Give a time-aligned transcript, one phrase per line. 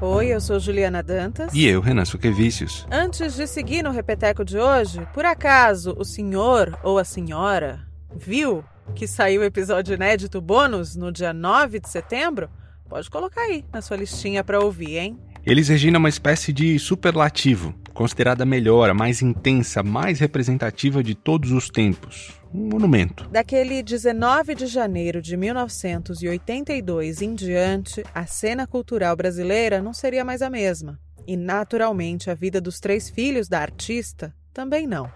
[0.00, 1.54] Oi, eu sou Juliana Dantas.
[1.54, 2.86] E eu, Renan Suquevicius.
[2.90, 8.64] Antes de seguir no Repeteco de hoje, por acaso o senhor ou a senhora viu
[8.94, 12.50] que saiu o episódio inédito bônus no dia 9 de setembro?
[12.88, 15.18] Pode colocar aí na sua listinha para ouvir, hein?
[15.46, 20.18] Elis Regina é uma espécie de superlativo, considerada a melhor, a mais intensa, a mais
[20.18, 22.32] representativa de todos os tempos.
[22.54, 23.28] Um monumento.
[23.30, 30.40] Daquele 19 de janeiro de 1982 em diante, a cena cultural brasileira não seria mais
[30.40, 30.96] a mesma.
[31.26, 35.10] E, naturalmente, a vida dos três filhos da artista também não.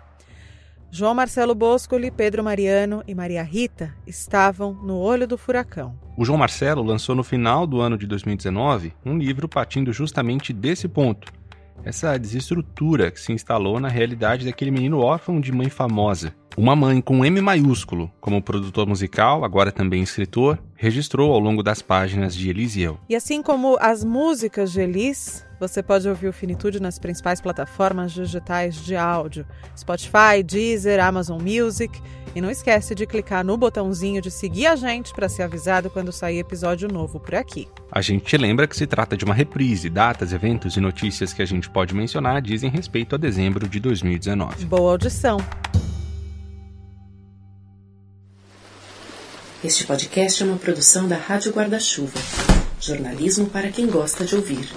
[0.91, 5.95] João Marcelo Boscoli, Pedro Mariano e Maria Rita estavam no olho do furacão.
[6.17, 10.89] O João Marcelo lançou no final do ano de 2019 um livro partindo justamente desse
[10.89, 11.31] ponto,
[11.85, 16.35] essa desestrutura que se instalou na realidade daquele menino órfão de mãe famosa.
[16.57, 21.81] Uma mãe com M maiúsculo, como produtor musical, agora também escritor, registrou ao longo das
[21.81, 22.99] páginas de Elisiel.
[23.09, 28.13] E assim como as músicas de Elis, você pode ouvir o Finitude nas principais plataformas
[28.13, 32.01] digitais de áudio: Spotify, Deezer, Amazon Music.
[32.35, 36.13] E não esquece de clicar no botãozinho de seguir a gente para ser avisado quando
[36.13, 37.67] sair episódio novo por aqui.
[37.91, 39.89] A gente lembra que se trata de uma reprise.
[39.89, 44.67] Datas, eventos e notícias que a gente pode mencionar dizem respeito a dezembro de 2019.
[44.67, 45.39] Boa audição!
[49.65, 52.21] Este podcast é uma produção da Rádio Guarda-Chuva.
[52.81, 54.69] Jornalismo para quem gosta de ouvir.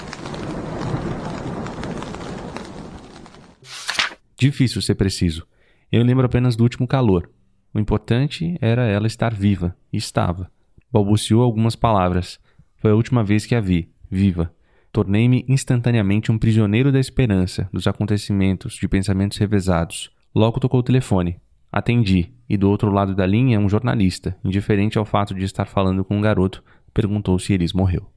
[4.42, 5.46] Difícil ser preciso.
[5.92, 7.30] Eu lembro apenas do último calor.
[7.72, 10.50] O importante era ela estar viva, e estava.
[10.92, 12.40] Balbuciou algumas palavras.
[12.78, 14.52] Foi a última vez que a vi, viva.
[14.92, 20.10] Tornei-me instantaneamente um prisioneiro da esperança, dos acontecimentos, de pensamentos revezados.
[20.34, 21.40] Logo tocou o telefone.
[21.72, 26.04] Atendi, e do outro lado da linha um jornalista, indiferente ao fato de estar falando
[26.04, 28.12] com um garoto, perguntou se Elis morreu.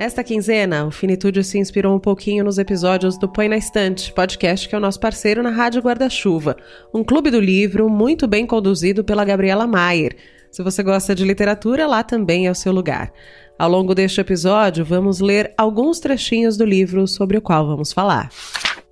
[0.00, 4.66] Nesta quinzena, o Finitude se inspirou um pouquinho nos episódios do Põe na Estante, podcast
[4.66, 6.56] que é o nosso parceiro na Rádio Guarda-Chuva,
[6.94, 10.16] um clube do livro muito bem conduzido pela Gabriela Maier.
[10.50, 13.12] Se você gosta de literatura, lá também é o seu lugar.
[13.58, 18.30] Ao longo deste episódio, vamos ler alguns trechinhos do livro sobre o qual vamos falar.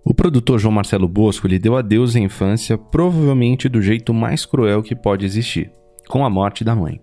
[0.05, 4.83] O produtor João Marcelo Bosco lhe deu adeus à infância, provavelmente do jeito mais cruel
[4.83, 5.73] que pode existir,
[6.07, 7.01] com a morte da mãe.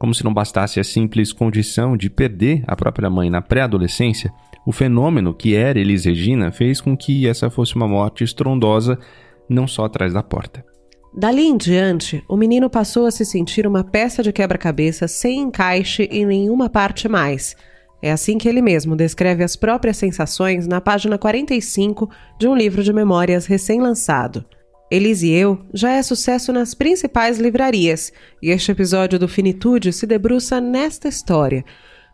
[0.00, 4.32] Como se não bastasse a simples condição de perder a própria mãe na pré-adolescência,
[4.64, 8.98] o fenômeno que era Elis Regina fez com que essa fosse uma morte estrondosa
[9.46, 10.64] não só atrás da porta.
[11.12, 16.04] Dali em diante, o menino passou a se sentir uma peça de quebra-cabeça sem encaixe
[16.04, 17.54] em nenhuma parte mais.
[18.00, 22.08] É assim que ele mesmo descreve as próprias sensações na página 45
[22.38, 24.46] de um livro de memórias recém-lançado.
[24.90, 28.12] Elis e eu já é sucesso nas principais livrarias,
[28.42, 31.64] e este episódio do Finitude se debruça nesta história.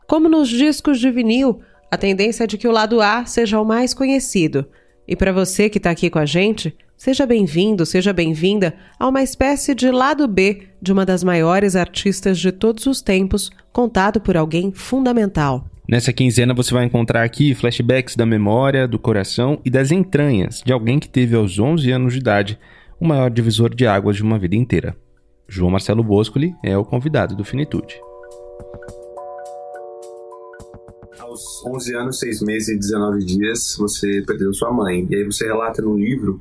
[0.07, 1.61] Como nos discos de vinil,
[1.91, 4.67] a tendência é de que o lado A seja o mais conhecido.
[5.09, 9.23] E para você que está aqui com a gente, seja bem-vindo, seja bem-vinda a uma
[9.23, 14.37] espécie de lado B de uma das maiores artistas de todos os tempos, contado por
[14.37, 15.65] alguém fundamental.
[15.89, 20.73] Nessa quinzena você vai encontrar aqui flashbacks da memória, do coração e das entranhas de
[20.73, 22.59] alguém que teve aos 11 anos de idade
[22.99, 24.97] o maior divisor de águas de uma vida inteira.
[25.49, 28.01] João Marcelo Boscoli é o convidado do Finitude.
[31.21, 35.07] Aos 11 anos, 6 meses e 19 dias, você perdeu sua mãe.
[35.09, 36.41] E aí você relata no livro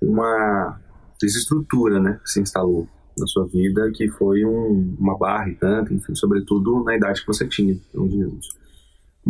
[0.00, 0.80] uma
[1.20, 2.88] desestrutura né, que se instalou
[3.18, 7.26] na sua vida, que foi um, uma barra e tanto, enfim, sobretudo na idade que
[7.26, 8.59] você tinha, 11 anos.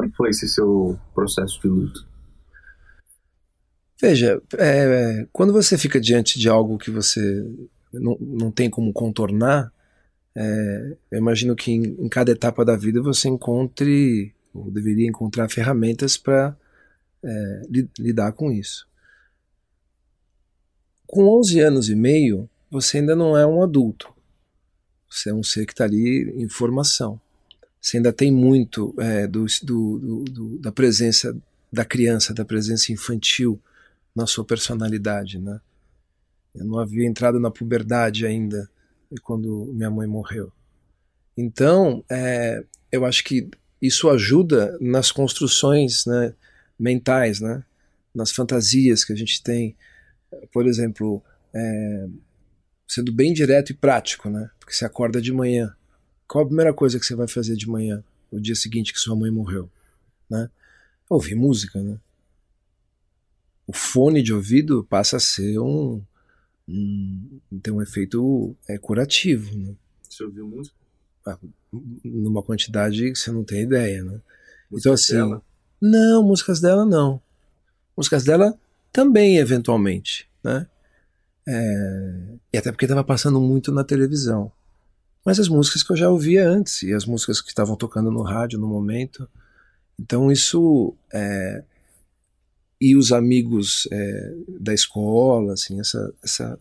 [0.00, 2.06] Como é que foi esse seu processo de luto?
[4.00, 7.20] Veja, é, quando você fica diante de algo que você
[7.92, 9.70] não, não tem como contornar,
[10.34, 15.50] é, eu imagino que em, em, cada etapa da vida você encontre, ou deveria encontrar
[15.50, 16.56] ferramentas para
[17.22, 17.62] é,
[17.98, 18.88] lidar com isso.
[21.06, 24.10] Com 11 anos e meio, você ainda não é um adulto.
[25.10, 27.20] Você é um ser que está ali em formação
[27.80, 31.36] você ainda tem muito é, do, do, do, da presença
[31.72, 33.60] da criança, da presença infantil
[34.14, 35.60] na sua personalidade, né?
[36.54, 38.68] Eu não havia entrado na puberdade ainda
[39.22, 40.52] quando minha mãe morreu.
[41.36, 43.48] Então, é, eu acho que
[43.80, 46.34] isso ajuda nas construções né,
[46.78, 47.64] mentais, né?
[48.12, 49.76] nas fantasias que a gente tem.
[50.52, 51.22] Por exemplo,
[51.54, 52.08] é,
[52.86, 54.50] sendo bem direto e prático, né?
[54.58, 55.74] porque você acorda de manhã
[56.30, 59.16] qual a primeira coisa que você vai fazer de manhã, no dia seguinte que sua
[59.16, 59.68] mãe morreu?
[60.30, 60.48] Né?
[61.08, 61.98] Ouvir música, né?
[63.66, 66.00] O fone de ouvido passa a ser um.
[66.68, 69.56] um tem um efeito é, curativo.
[69.58, 69.74] Né?
[70.08, 70.76] Você ouviu música?
[72.04, 74.20] numa quantidade que você não tem ideia, né?
[74.72, 75.42] Então assim, dela?
[75.80, 77.20] não, músicas dela não.
[77.96, 78.58] Músicas dela
[78.92, 80.66] também eventualmente, né?
[81.46, 84.50] É, e até porque estava passando muito na televisão.
[85.24, 88.22] Mas as músicas que eu já ouvia antes e as músicas que estavam tocando no
[88.22, 89.28] rádio no momento.
[89.98, 91.62] Então isso é,
[92.80, 96.58] e os amigos é, da escola, assim, essa, essa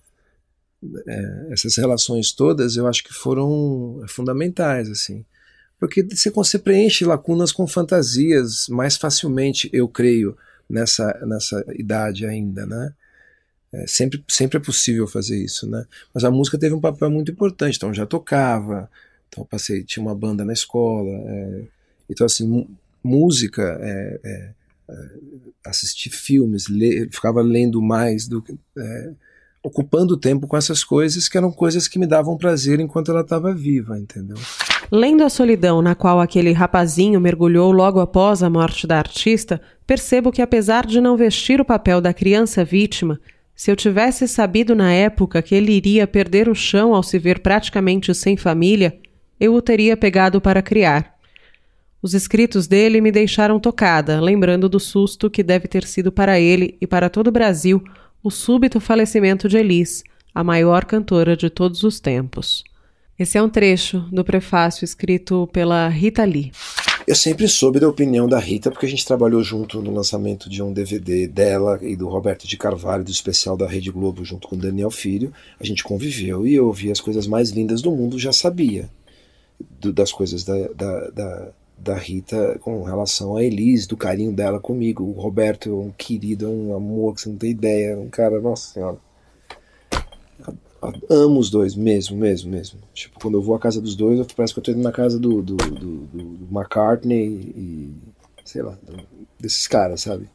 [1.08, 5.26] é, essas relações todas, eu acho que foram fundamentais, assim,
[5.80, 10.38] porque você, você preenche lacunas com fantasias mais facilmente, eu creio,
[10.70, 12.94] nessa, nessa idade ainda, né?
[13.72, 15.86] É, sempre, sempre é possível fazer isso, né?
[16.14, 18.90] Mas a música teve um papel muito importante, então já tocava,
[19.28, 21.64] então passei, tinha uma banda na escola, é,
[22.10, 22.68] então assim,
[23.04, 24.50] música, é, é,
[24.90, 25.10] é,
[25.66, 28.44] assistir filmes, ler, ficava lendo mais do
[28.78, 29.12] é,
[29.62, 33.22] ocupando o tempo com essas coisas que eram coisas que me davam prazer enquanto ela
[33.22, 34.38] estava viva, entendeu?
[34.92, 40.32] Lendo a solidão na qual aquele rapazinho mergulhou logo após a morte da artista, percebo
[40.32, 43.20] que apesar de não vestir o papel da criança vítima,
[43.60, 47.40] se eu tivesse sabido na época que ele iria perder o chão ao se ver
[47.40, 48.98] praticamente sem família,
[49.38, 51.14] eu o teria pegado para criar.
[52.02, 56.78] Os escritos dele me deixaram tocada, lembrando do susto que deve ter sido para ele
[56.80, 57.84] e para todo o Brasil
[58.24, 62.64] o súbito falecimento de Elis, a maior cantora de todos os tempos.
[63.20, 66.54] Esse é um trecho do prefácio escrito pela Rita Lee.
[67.10, 70.62] Eu sempre soube da opinião da Rita, porque a gente trabalhou junto no lançamento de
[70.62, 74.56] um DVD dela e do Roberto de Carvalho, do especial da Rede Globo, junto com
[74.56, 75.34] Daniel Filho.
[75.60, 78.92] A gente conviveu e eu ouvi as coisas mais lindas do mundo, já sabia
[79.60, 84.60] do, das coisas da, da, da, da Rita com relação a Elise, do carinho dela
[84.60, 85.04] comigo.
[85.04, 88.40] O Roberto é um querido, é um amor que você não tem ideia, um cara,
[88.40, 88.98] nossa senhora.
[91.10, 92.80] Amo os dois, mesmo, mesmo, mesmo.
[92.94, 95.20] Tipo, quando eu vou à casa dos dois, parece que eu tô indo na casa
[95.20, 97.94] do, do, do, do McCartney e,
[98.46, 98.78] sei lá,
[99.40, 100.30] desses caras, sabe?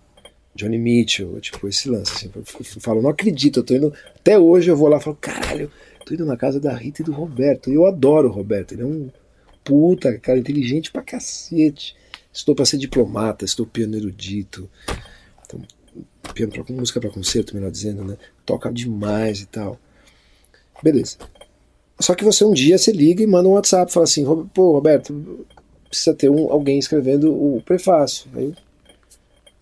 [0.55, 2.31] Johnny Mitchell, tipo, esse lance, assim.
[2.35, 3.95] Eu falo, não acredito, eu tô indo.
[4.15, 5.71] Até hoje eu vou lá e falo, caralho,
[6.05, 7.71] tô indo na casa da Rita e do Roberto.
[7.71, 9.11] E eu adoro o Roberto, ele é um
[9.65, 11.97] puta, cara, inteligente pra cacete.
[12.33, 14.69] Estou para ser diplomata, estou piano erudito.
[15.47, 15.61] Então,
[16.35, 18.17] piano pra, música para concerto, melhor dizendo, né?
[18.45, 19.79] Toca demais e tal.
[20.83, 21.17] Beleza.
[22.01, 25.47] Só que você um dia se liga e manda um WhatsApp, fala assim, pô, Roberto,
[25.89, 28.27] precisa ter um, alguém escrevendo o prefácio.
[28.35, 28.53] Aí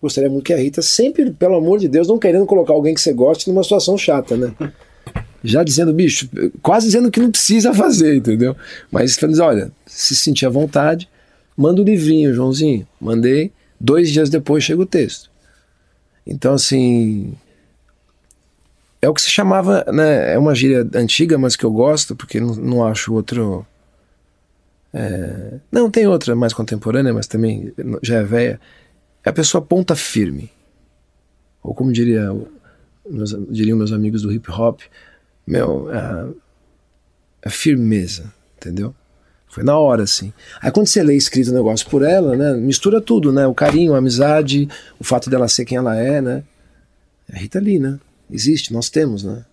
[0.01, 3.01] gostaria muito que a Rita, sempre, pelo amor de Deus, não querendo colocar alguém que
[3.01, 4.53] você goste numa situação chata, né?
[5.43, 6.29] já dizendo, bicho,
[6.61, 8.55] quase dizendo que não precisa fazer, entendeu?
[8.91, 11.07] Mas falando, olha, se sentir à vontade,
[11.55, 12.87] manda o um livrinho, Joãozinho.
[12.99, 15.29] Mandei, dois dias depois chega o texto.
[16.25, 17.33] Então, assim,
[19.03, 22.39] é o que se chamava, né, é uma gíria antiga, mas que eu gosto, porque
[22.39, 23.67] não, não acho outro...
[24.93, 28.61] É, não, tem outra mais contemporânea, mas também já é velha.
[29.21, 30.49] É a pessoa ponta firme.
[31.61, 32.29] Ou como diria,
[33.09, 34.79] meus, diriam meus amigos do hip hop,
[35.45, 36.29] meu, a,
[37.45, 38.95] a firmeza, entendeu?
[39.49, 40.31] Foi na hora, assim.
[40.61, 42.53] Aí quando você lê escrito o negócio por ela, né?
[42.53, 43.45] Mistura tudo, né?
[43.47, 46.43] O carinho, a amizade, o fato dela ser quem ela é, né?
[47.29, 47.99] É Rita Lee, né?
[48.33, 49.45] Existe, nós temos, né?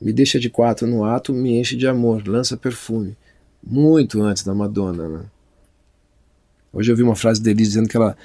[0.00, 3.16] Me deixa de quatro no ato, me enche de amor, lança perfume.
[3.60, 5.24] Muito antes da Madonna, né?
[6.72, 8.16] Hoje eu vi uma frase dele dizendo que ela,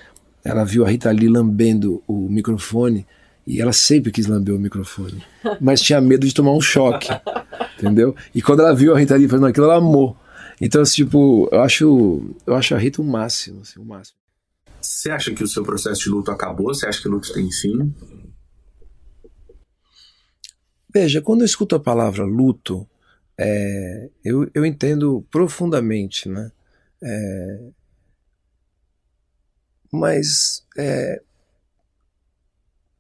[0.43, 3.07] ela viu a Rita Lee lambendo o microfone
[3.47, 5.23] e ela sempre quis lamber o microfone,
[5.59, 7.09] mas tinha medo de tomar um choque,
[7.79, 8.15] entendeu?
[8.35, 10.15] E quando ela viu a Rita Lee fazendo aquilo, ela amou.
[10.59, 14.15] Então, assim, tipo, eu acho, eu acho a Rita o máximo, assim, o máximo.
[14.79, 16.71] Você acha que o seu processo de luto acabou?
[16.71, 17.91] Você acha que o luto tem fim?
[20.93, 22.88] Veja, quando eu escuto a palavra luto,
[23.38, 26.51] é, eu, eu entendo profundamente, né?
[27.01, 27.69] É,
[29.89, 31.21] mas é,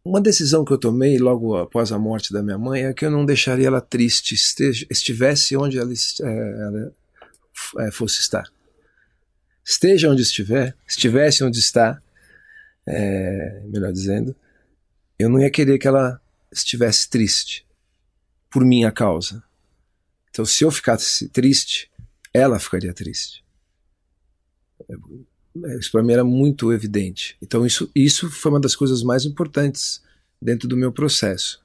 [0.05, 3.11] uma decisão que eu tomei logo após a morte da minha mãe é que eu
[3.11, 6.93] não deixaria ela triste, esteja, estivesse onde ela, é, ela
[7.79, 8.49] é, fosse estar.
[9.65, 12.01] Esteja onde estiver, estivesse onde está,
[12.87, 14.33] é, melhor dizendo,
[15.19, 16.19] eu não ia querer que ela
[16.51, 17.65] estivesse triste
[18.51, 19.43] por minha causa.
[20.29, 21.89] Então, se eu ficasse triste,
[22.33, 23.43] ela ficaria triste.
[24.89, 27.35] É, isso para mim era muito evidente.
[27.41, 30.01] Então isso, isso foi uma das coisas mais importantes
[30.41, 31.61] dentro do meu processo.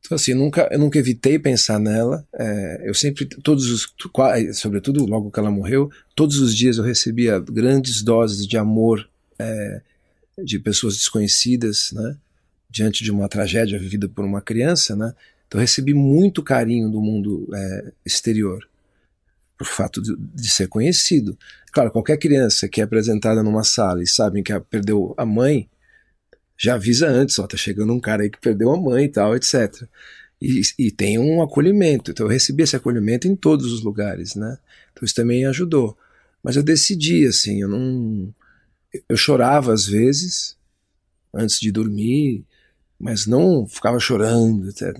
[0.00, 2.26] Então assim, nunca, eu nunca evitei pensar nela.
[2.32, 3.92] É, eu sempre, todos os,
[4.54, 9.08] sobretudo logo que ela morreu, todos os dias eu recebia grandes doses de amor
[9.38, 9.82] é,
[10.42, 12.16] de pessoas desconhecidas, né?
[12.70, 15.14] Diante de uma tragédia vivida por uma criança, né?
[15.48, 18.68] Então recebi muito carinho do mundo é, exterior.
[19.58, 21.36] por fato de, de, ser conhecido.
[21.72, 25.68] Claro, qualquer criança que é apresentada numa sala e sabem que perdeu a mãe,
[26.56, 29.34] já avisa antes, ó, tá chegando um cara aí que perdeu a mãe e tal,
[29.34, 29.84] etc.
[30.40, 32.10] E, e tem um acolhimento.
[32.10, 34.58] Então eu recebi esse acolhimento em todos os lugares, né?
[34.92, 35.96] Então isso também ajudou.
[36.42, 38.32] Mas eu decidi, assim, eu não.
[39.08, 40.56] Eu chorava às vezes,
[41.34, 42.44] antes de dormir,
[42.98, 44.96] mas não ficava chorando, etc.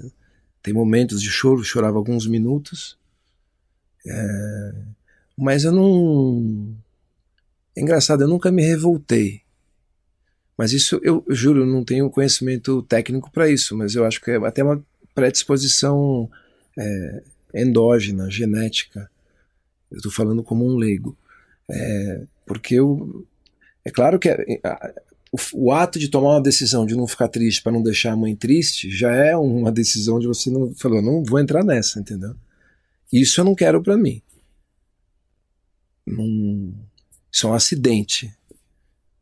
[0.69, 2.99] Tem momentos de choro, chorava alguns minutos,
[4.07, 4.73] é,
[5.35, 6.77] mas eu não.
[7.75, 9.41] É engraçado, eu nunca me revoltei.
[10.59, 14.21] Mas isso, eu, eu juro, eu não tenho conhecimento técnico para isso, mas eu acho
[14.21, 14.85] que é até uma
[15.15, 16.31] predisposição
[16.79, 17.23] é,
[17.55, 19.11] endógena, genética.
[19.91, 21.17] Eu estou falando como um leigo.
[21.67, 23.27] É, porque eu,
[23.87, 24.29] é claro que
[24.63, 24.93] a,
[25.33, 28.17] o, o, ato de tomar uma decisão de não ficar triste para não deixar a
[28.17, 32.35] mãe triste já é uma decisão de você não falou, não vou entrar nessa, entendeu?
[33.13, 34.23] Isso eu não quero para mim.
[36.07, 36.75] Não,
[37.31, 38.35] isso é um acidente.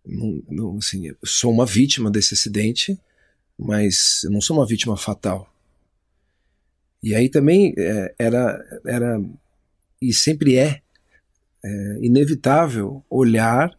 [0.05, 2.99] Não, não, assim, eu sou uma vítima desse acidente,
[3.59, 5.53] mas eu não sou uma vítima fatal.
[7.03, 9.21] E aí também é, era, era
[10.01, 10.81] e sempre é,
[11.65, 13.77] é inevitável olhar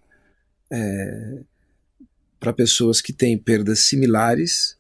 [0.72, 1.44] é,
[2.48, 4.78] para pessoas que têm perdas similares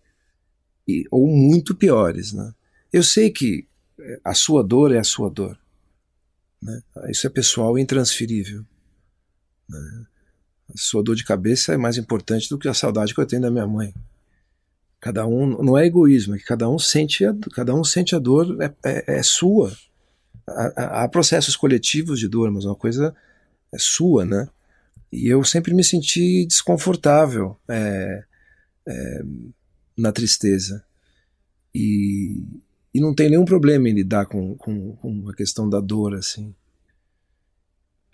[0.87, 2.31] e, ou muito piores.
[2.31, 2.53] Né?
[2.93, 3.67] Eu sei que
[4.23, 5.59] a sua dor é a sua dor.
[6.61, 6.81] Né?
[7.09, 8.63] Isso é pessoal e intransferível.
[9.67, 10.05] Né?
[10.73, 13.41] A sua dor de cabeça é mais importante do que a saudade que eu tenho
[13.41, 13.93] da minha mãe.
[15.01, 18.19] Cada um não é egoísmo, é que cada um sente a, cada um sente a
[18.19, 19.75] dor é, é, é sua.
[20.47, 23.13] Há, há, processos coletivos de dor, mas uma coisa
[23.73, 24.47] é sua, né?
[25.11, 28.23] E eu sempre me senti desconfortável é,
[28.87, 29.23] é,
[29.97, 30.83] na tristeza.
[31.73, 32.43] E,
[32.93, 36.53] e não tem nenhum problema em lidar com, com, com a questão da dor, assim.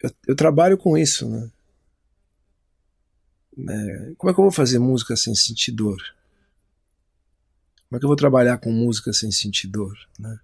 [0.02, 1.50] Eu, eu trabalho com isso, né?
[3.70, 6.02] É, como é que eu vou fazer música sem sentir dor?
[7.88, 9.96] Como é que eu vou trabalhar com música sem sentir dor?
[10.18, 10.40] Né?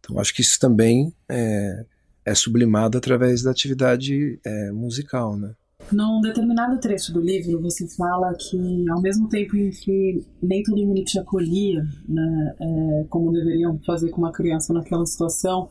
[0.00, 1.84] Então acho que isso também é,
[2.24, 5.54] é sublimado através da atividade é, musical, né?
[5.92, 10.86] Num determinado trecho do livro, você fala que, ao mesmo tempo em que nem todo
[10.86, 15.68] mundo te acolhia, né, é, como deveriam fazer com uma criança naquela situação,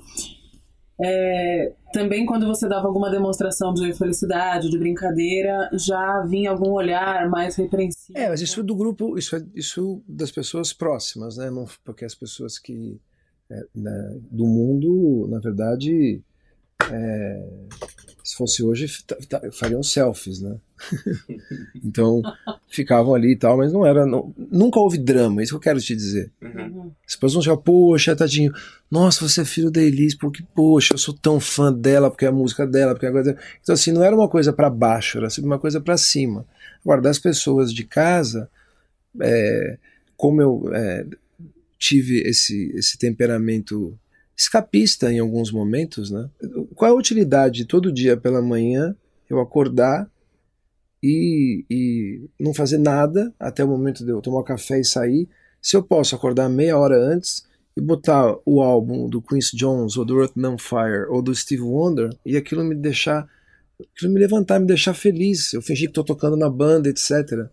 [1.03, 7.27] é, também quando você dava alguma demonstração de felicidade, de brincadeira, já vinha algum olhar
[7.27, 8.17] mais repreensivo.
[8.17, 11.49] É, mas isso é do grupo, isso é isso das pessoas próximas, né?
[11.49, 13.01] Não, porque as pessoas que
[13.49, 16.21] é, né, do mundo, na verdade,
[16.89, 17.43] é,
[18.23, 18.87] se fosse hoje,
[19.51, 20.55] fariam selfies, né?
[21.83, 22.21] então,
[22.69, 24.05] ficavam ali e tal, mas não era.
[24.05, 26.31] Não, nunca houve drama, isso que eu quero te dizer.
[26.41, 26.91] Uhum.
[27.09, 28.53] Depois vão já, poxa, tadinho,
[28.89, 32.29] nossa, você é filho da Elise, porque, poxa, eu sou tão fã dela, porque é
[32.29, 33.37] a música dela, porque a coisa.
[33.61, 36.45] Então, assim, não era uma coisa para baixo, era sempre uma coisa para cima.
[36.83, 38.49] Agora, das pessoas de casa,
[39.19, 39.77] é,
[40.15, 41.05] como eu é,
[41.77, 43.97] tive esse, esse temperamento
[44.37, 46.29] escapista em alguns momentos, né?
[46.81, 48.95] Qual é a utilidade de todo dia pela manhã
[49.29, 50.09] eu acordar
[51.03, 55.29] e, e não fazer nada até o momento de eu tomar café e sair,
[55.61, 57.45] se eu posso acordar meia hora antes
[57.77, 61.61] e botar o álbum do Quincy Jones ou do Earth on Fire ou do Steve
[61.61, 63.29] Wonder e aquilo me deixar
[63.95, 65.53] aquilo me levantar, me deixar feliz.
[65.53, 67.47] Eu fingi que estou tocando na banda, etc.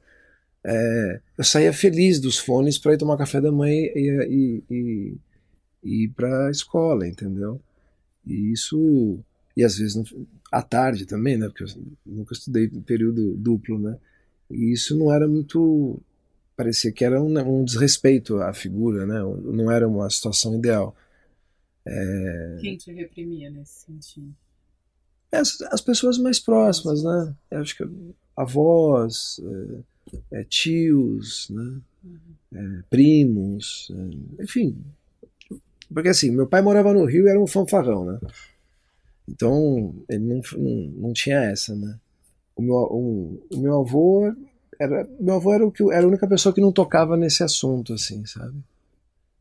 [0.65, 5.17] É, eu saía feliz dos fones para ir tomar café da manhã e, e, e,
[5.85, 7.61] e ir para a escola, entendeu?
[8.27, 9.19] E isso
[9.57, 9.97] e às vezes
[10.53, 11.49] à tarde também, né?
[11.49, 11.69] Porque eu
[12.07, 13.99] nunca estudei período duplo, né?
[14.51, 16.01] E isso não era muito
[16.57, 19.21] parecia que era um, um desrespeito à figura, né?
[19.21, 20.95] Não era uma situação ideal.
[21.87, 22.59] É...
[22.61, 24.35] Quem te reprimia nesse sentido?
[25.31, 27.35] As, as pessoas mais próximas, né?
[27.51, 27.85] Eu acho que
[28.37, 29.41] avós,
[30.33, 31.81] é, é, tios, né?
[32.05, 32.19] Uhum.
[32.55, 34.77] É, primos, é, enfim,
[35.93, 38.19] porque assim, meu pai morava no Rio e era um fanfarrão, né?
[39.29, 41.99] Então, ele não, não, não tinha essa, né?
[42.57, 44.33] O meu, o, o meu avô
[44.79, 47.93] era meu avô era o que era a única pessoa que não tocava nesse assunto
[47.93, 48.55] assim sabe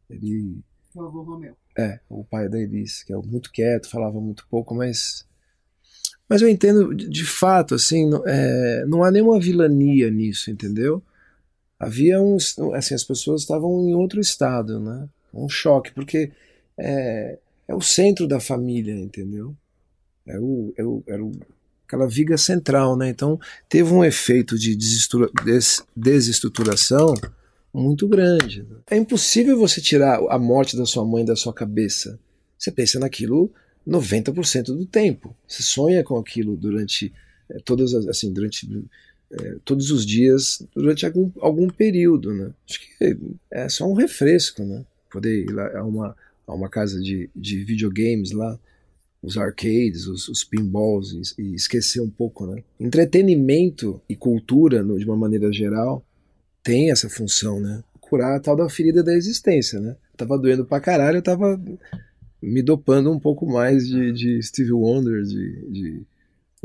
[0.09, 0.57] ele
[0.95, 4.73] o avô Romeu é o pai da Elis que é muito quieto falava muito pouco
[4.73, 5.25] mas
[6.27, 11.03] mas eu entendo de fato assim não, é, não há nenhuma vilania nisso entendeu
[11.79, 15.07] havia uns assim as pessoas estavam em outro estado né
[15.43, 16.31] um choque, porque
[16.77, 19.55] é, é o centro da família, entendeu?
[20.25, 21.23] É o, é o, era
[21.87, 23.09] aquela viga central, né?
[23.09, 23.39] Então
[23.69, 27.13] teve um efeito de des, desestruturação
[27.73, 28.63] muito grande.
[28.63, 28.77] Né?
[28.91, 32.19] É impossível você tirar a morte da sua mãe da sua cabeça.
[32.57, 33.51] Você pensa naquilo
[33.87, 35.35] 90% do tempo.
[35.47, 37.13] Você sonha com aquilo durante
[37.49, 38.67] é, todas as, assim, durante
[39.31, 42.51] é, todos os dias, durante algum, algum período, né?
[42.67, 43.17] Acho que
[43.51, 44.83] é só um refresco, né?
[45.17, 48.55] Poder ir lá a uma, a uma casa de, de videogames lá,
[49.19, 52.63] os arcades, os, os pinballs e, e, esquecer um pouco, né?
[52.79, 56.05] Entretenimento e cultura, no, de uma maneira geral,
[56.61, 57.83] tem essa função, né?
[57.99, 59.95] Curar a tal da ferida da existência, né?
[60.15, 61.59] Tava doendo pra caralho, eu tava
[62.39, 66.01] me dopando um pouco mais de, de Steve Wonder, de, de,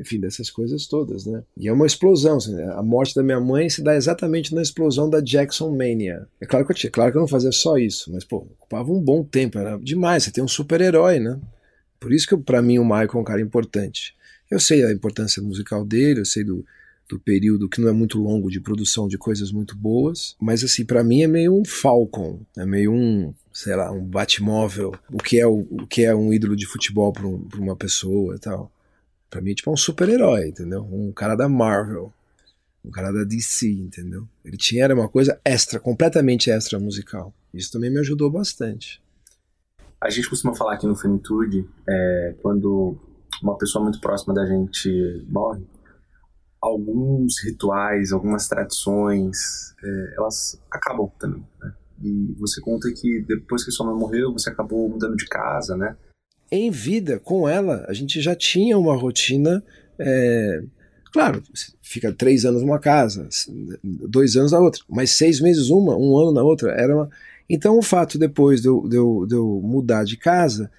[0.02, 1.42] enfim, dessas coisas todas, né?
[1.56, 2.37] E é uma explosão.
[2.37, 6.26] Assim, a morte da minha mãe se dá exatamente na explosão da Jackson Mania.
[6.40, 8.92] É claro que eu tinha, claro que eu não fazia só isso, mas pô, ocupava
[8.92, 10.25] um bom tempo, era demais.
[10.25, 11.40] Você tem um super-herói, né?
[11.99, 14.14] Por isso que para mim o Michael é um cara importante.
[14.50, 16.64] Eu sei a importância musical dele, eu sei do,
[17.09, 20.85] do período que não é muito longo de produção de coisas muito boas, mas assim,
[20.85, 25.38] para mim é meio um Falcon, é meio um sei lá, um Batmóvel, o que
[25.38, 28.73] é, o, o que é um ídolo de futebol para um, uma pessoa e tal.
[29.33, 30.83] Pra mim, tipo, é um super-herói, entendeu?
[30.83, 32.12] Um cara da Marvel,
[32.85, 34.29] um cara da DC, entendeu?
[34.45, 37.33] Ele tinha era uma coisa extra, completamente extra musical.
[37.55, 39.03] Isso também me ajudou bastante.
[39.99, 42.95] A gente costuma falar aqui no Finitude, é, quando
[43.43, 45.65] uma pessoa muito próxima da gente morre,
[46.61, 51.73] alguns rituais, algumas tradições, é, elas acabam também, né?
[52.03, 55.97] E você conta que depois que sua mãe morreu, você acabou mudando de casa, né?
[56.54, 59.64] Em vida, com ela, a gente já tinha uma rotina.
[59.99, 60.62] É...
[61.11, 61.42] Claro,
[61.80, 63.28] fica três anos numa casa,
[63.82, 66.73] dois anos na outra, mas seis meses uma, um ano na outra.
[66.73, 67.11] Era uma...
[67.49, 70.71] Então o fato depois de eu, de, eu, de eu mudar de casa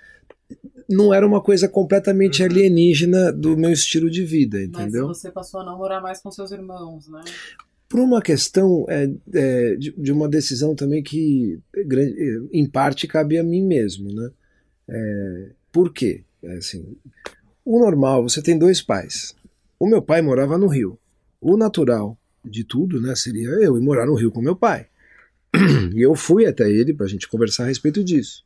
[0.89, 2.49] não era uma coisa completamente uhum.
[2.49, 5.07] alienígena do meu estilo de vida, entendeu?
[5.07, 7.21] Mas você passou a não morar mais com seus irmãos, né?
[7.93, 11.59] por uma questão é, é, de, de, uma decisão também que,
[12.51, 14.11] em parte, cabe a mim mesmo.
[14.11, 14.31] Né?
[14.89, 16.23] É, por quê?
[16.41, 16.95] É assim,
[17.65, 19.35] o normal, você tem dois pais.
[19.79, 20.97] O meu pai morava no Rio.
[21.41, 24.87] O natural de tudo né, seria eu ir morar no Rio com meu pai.
[25.93, 28.43] E eu fui até ele para a gente conversar a respeito disso.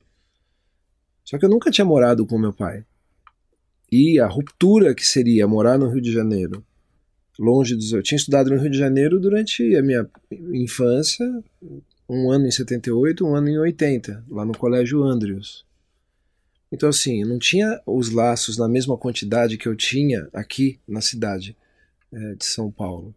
[1.24, 2.84] Só que eu nunca tinha morado com meu pai.
[3.92, 6.64] E a ruptura que seria morar no Rio de Janeiro
[7.40, 7.92] longe dos.
[7.92, 10.08] Eu tinha estudado no Rio de Janeiro durante a minha
[10.54, 11.26] infância,
[12.10, 15.66] um ano em 78, um ano em 80, lá no Colégio Andrews.
[16.72, 21.56] Então, assim, não tinha os laços na mesma quantidade que eu tinha aqui na cidade
[22.12, 23.16] é, de São Paulo.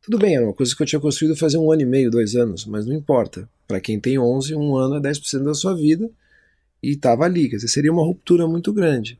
[0.00, 2.34] Tudo bem, era uma coisa que eu tinha construído fazer um ano e meio, dois
[2.36, 3.48] anos, mas não importa.
[3.66, 6.08] Para quem tem 11, um ano é 10% da sua vida
[6.82, 7.48] e estava ali.
[7.50, 9.18] Quer dizer, seria uma ruptura muito grande.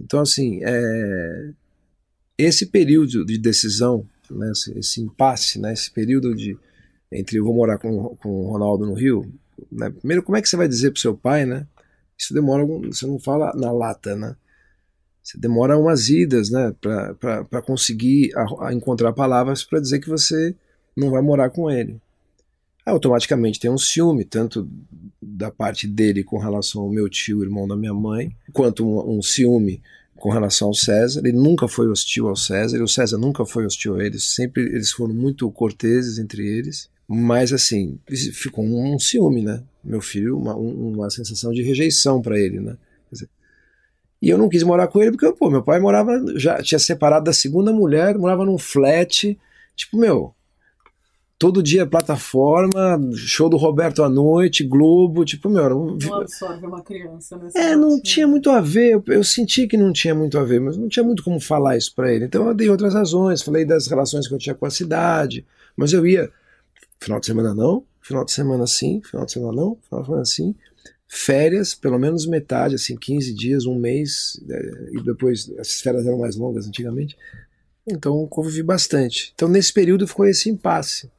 [0.00, 1.50] Então, assim, é,
[2.36, 6.58] esse período de decisão, né, esse, esse impasse, né, esse período de
[7.10, 9.32] entre eu vou morar com, com o Ronaldo no Rio,
[9.70, 11.66] né, primeiro como é que você vai dizer para seu pai, né?
[12.22, 14.36] Isso demora, você não fala na lata, né?
[15.20, 20.54] Você demora umas idas, né, para conseguir a, a encontrar palavras para dizer que você
[20.96, 22.00] não vai morar com ele.
[22.86, 24.68] automaticamente tem um ciúme, tanto
[25.20, 29.22] da parte dele com relação ao meu tio, irmão da minha mãe, quanto um, um
[29.22, 29.82] ciúme
[30.14, 31.22] com relação ao César.
[31.24, 34.22] Ele nunca foi hostil ao César, e o César nunca foi hostil a eles.
[34.22, 36.88] Sempre eles foram muito corteses entre eles.
[37.14, 37.98] Mas assim,
[38.32, 39.62] ficou um, um ciúme, né?
[39.84, 42.76] Meu filho, uma, uma sensação de rejeição para ele, né?
[43.10, 43.28] Dizer,
[44.20, 47.24] e eu não quis morar com ele porque, pô, meu pai morava, já tinha separado
[47.26, 49.38] da segunda mulher, morava num flat.
[49.76, 50.34] Tipo, meu,
[51.38, 56.82] todo dia plataforma, show do Roberto à noite, Globo, tipo, meu, não, não absorve uma
[56.82, 57.50] criança, né?
[57.54, 60.60] É, não tinha muito a ver, eu, eu, senti que não tinha muito a ver,
[60.60, 62.24] mas não tinha muito como falar isso para ele.
[62.24, 65.44] Então eu dei outras razões, falei das relações que eu tinha com a cidade,
[65.76, 66.30] mas eu ia
[67.02, 70.24] final de semana não, final de semana sim, final de semana não, final de semana
[70.24, 70.54] sim,
[71.08, 76.18] férias, pelo menos metade, assim, 15 dias, um mês, é, e depois as férias eram
[76.18, 77.16] mais longas antigamente.
[77.86, 79.32] Então convivi bastante.
[79.34, 81.10] Então nesse período ficou esse impasse.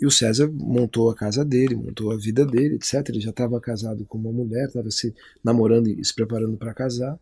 [0.00, 3.06] E o César montou a casa dele, montou a vida dele, etc.
[3.08, 7.18] Ele já estava casado com uma mulher, estava se namorando e se preparando para casar.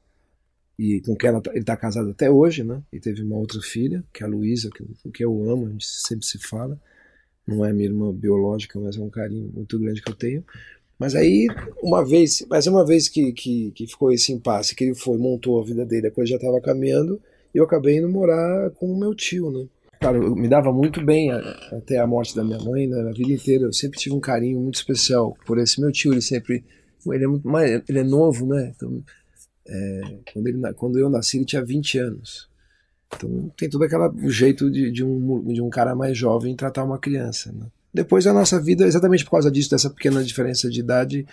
[0.78, 2.80] E com quem tá, ele está casado até hoje, né?
[2.92, 5.86] E teve uma outra filha, que é a Luísa, que, que eu amo, a gente
[5.86, 6.78] sempre se fala.
[7.48, 10.44] Não é minha irmã biológica, mas é um carinho muito grande que eu tenho.
[10.98, 11.46] Mas aí,
[11.82, 15.60] uma vez, mas uma vez que, que, que ficou esse impasse, que ele foi, montou
[15.60, 17.20] a vida dele, a coisa já estava caminhando,
[17.54, 19.66] eu acabei indo morar com o meu tio, né?
[20.00, 21.30] Cara, eu me dava muito bem
[21.72, 23.00] até a morte da minha mãe, né?
[23.00, 26.12] A vida inteira eu sempre tive um carinho muito especial por esse meu tio.
[26.12, 26.64] Ele sempre,
[27.06, 27.48] ele é muito
[27.88, 28.72] ele é novo, né?
[28.76, 29.02] Então,
[29.66, 30.00] é,
[30.32, 32.47] quando, ele, quando eu nasci ele tinha 20 anos.
[33.14, 36.98] Então tem todo aquele jeito de, de, um, de um cara mais jovem tratar uma
[36.98, 37.52] criança.
[37.52, 37.66] Né?
[37.92, 41.26] Depois a nossa vida, exatamente por causa disso, dessa pequena diferença de idade,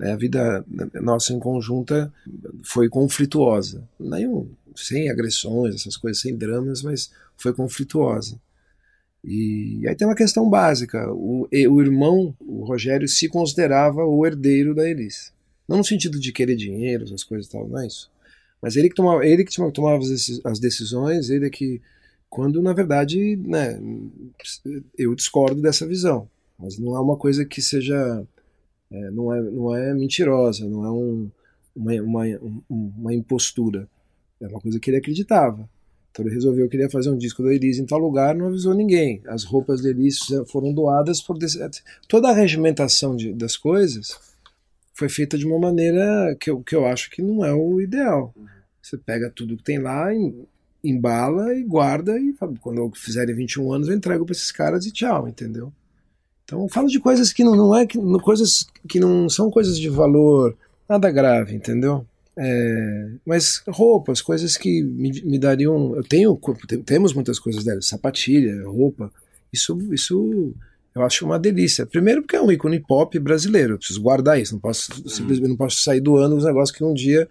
[0.00, 0.64] A vida
[0.94, 2.12] nossa em conjunta
[2.62, 3.82] foi conflituosa.
[3.98, 8.38] Nenhum, sem agressões, essas coisas, sem dramas, mas foi conflituosa.
[9.24, 14.74] E aí tem uma questão básica: o, o irmão, o Rogério, se considerava o herdeiro
[14.74, 15.32] da Elis.
[15.68, 18.10] Não no sentido de querer dinheiro, essas coisas e tal, não é isso.
[18.60, 20.02] Mas ele que tomava, ele que tomava
[20.44, 21.80] as decisões, ele é que.
[22.28, 23.80] Quando, na verdade, né,
[24.96, 26.28] eu discordo dessa visão.
[26.58, 28.26] Mas não é uma coisa que seja.
[28.90, 31.30] É, não, é, não é mentirosa, não é um,
[31.74, 32.24] uma, uma,
[32.68, 33.88] uma impostura.
[34.40, 35.68] É uma coisa que ele acreditava.
[36.10, 38.48] Então ele resolveu que ele ia fazer um disco da Elise em tal lugar, não
[38.48, 39.22] avisou ninguém.
[39.26, 41.38] As roupas da Elise foram doadas por
[42.08, 44.27] toda a regimentação de, das coisas
[44.98, 48.34] foi feita de uma maneira que eu, que eu acho que não é o ideal.
[48.82, 50.08] Você pega tudo que tem lá,
[50.82, 54.92] embala e guarda e quando eu fizerem 21 anos eu entrego para esses caras e
[54.92, 55.72] tchau, entendeu?
[56.44, 59.78] Então eu falo de coisas que não, não é que, coisas que não são coisas
[59.78, 60.56] de valor
[60.88, 62.04] nada grave, entendeu?
[62.36, 65.94] É, mas roupas, coisas que me, me, dariam.
[65.94, 66.40] Eu tenho,
[66.84, 69.12] temos muitas coisas dela, sapatilha, roupa.
[69.52, 70.54] Isso, isso
[70.98, 71.86] eu acho uma delícia.
[71.86, 74.54] Primeiro porque é um ícone pop brasileiro, eu preciso guardar isso.
[74.54, 75.08] Não posso uhum.
[75.08, 77.28] simplesmente não posso sair doando os negócios que um dia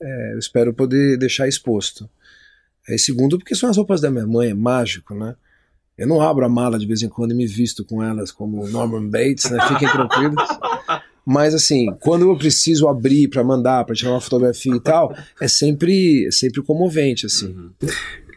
[0.00, 2.08] é, eu espero poder deixar exposto.
[2.88, 5.34] E segundo porque são as roupas da minha mãe, é mágico, né?
[5.96, 8.68] Eu não abro a mala de vez em quando e me visto com elas como
[8.68, 9.58] Norman Bates, né?
[9.68, 10.42] Fiquem tranquilos.
[11.24, 15.48] Mas assim, quando eu preciso abrir para mandar, para tirar uma fotografia e tal, é
[15.48, 17.46] sempre, é sempre comovente assim.
[17.46, 17.70] Uhum.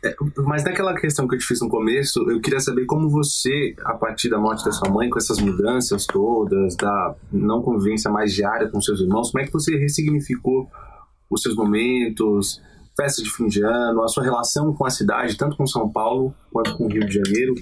[0.03, 3.75] É, mas naquela questão que eu te fiz no começo, eu queria saber como você,
[3.83, 8.33] a partir da morte da sua mãe, com essas mudanças todas, da não convivência mais
[8.33, 10.69] diária com seus irmãos, como é que você ressignificou
[11.29, 12.61] os seus momentos,
[12.95, 16.33] festa de fim de ano, a sua relação com a cidade, tanto com São Paulo
[16.51, 17.55] quanto com o Rio de Janeiro,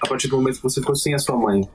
[0.00, 1.68] a partir do momento que você ficou sem a sua mãe?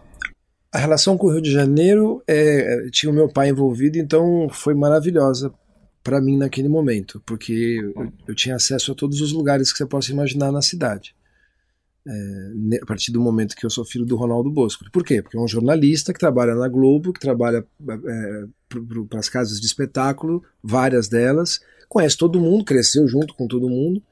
[0.74, 4.74] A relação com o Rio de Janeiro é, tinha o meu pai envolvido, então foi
[4.74, 5.54] maravilhosa
[6.04, 9.86] para mim naquele momento, porque eu, eu, tinha acesso a todos os lugares que você
[9.86, 11.16] possa imaginar na cidade.
[12.06, 14.84] É, a partir do momento que eu sou filho do Ronaldo Bosco.
[14.92, 15.22] Por quê?
[15.22, 18.46] Porque é um jornalista que trabalha na Globo, que trabalha é,
[19.08, 24.04] para as casas de espetáculo, várias delas, conhece todo mundo, cresceu junto com todo mundo,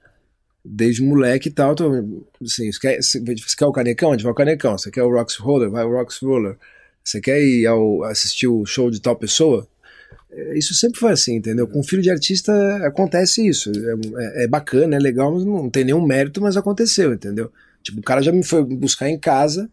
[0.64, 1.74] desde moleque e tal.
[1.74, 3.20] Então, assim, você, quer, você
[3.58, 4.10] quer o canecão?
[4.10, 4.78] A gente vai ao canecão.
[4.78, 5.70] Você quer o Rocks Roller?
[5.70, 6.58] Vai ao Rocks Roller.
[7.04, 9.68] Você quer ir ao, assistir o show de tal pessoa?
[10.32, 11.68] É, isso sempre foi assim, entendeu?
[11.68, 12.54] Com filho de artista
[12.86, 13.72] acontece isso.
[13.72, 17.52] É, é, é, bacana, é legal, mas não tem nenhum mérito, mas aconteceu, entendeu?
[17.84, 19.70] Tipo, o cara já me foi buscar em casa,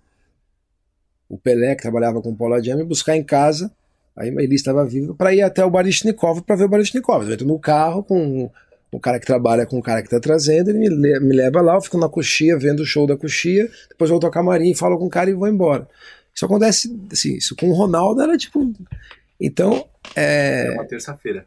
[1.29, 3.71] o Pelé, que trabalhava com o Paula me buscar em casa,
[4.17, 7.27] aí ele estava vivo, para ir até o Barishnikov para ver o Barishnikov.
[7.27, 8.51] Eu entro no carro com
[8.91, 11.75] o cara que trabalha com o cara que tá trazendo, ele me, me leva lá,
[11.75, 15.07] eu fico na coxia, vendo o show da coxia, depois volto ao camarim, falo com
[15.07, 15.87] o cara e vou embora.
[16.35, 18.73] Isso acontece, assim, isso com o Ronaldo era tipo.
[19.41, 19.87] Então.
[20.15, 21.47] É, é uma terça-feira,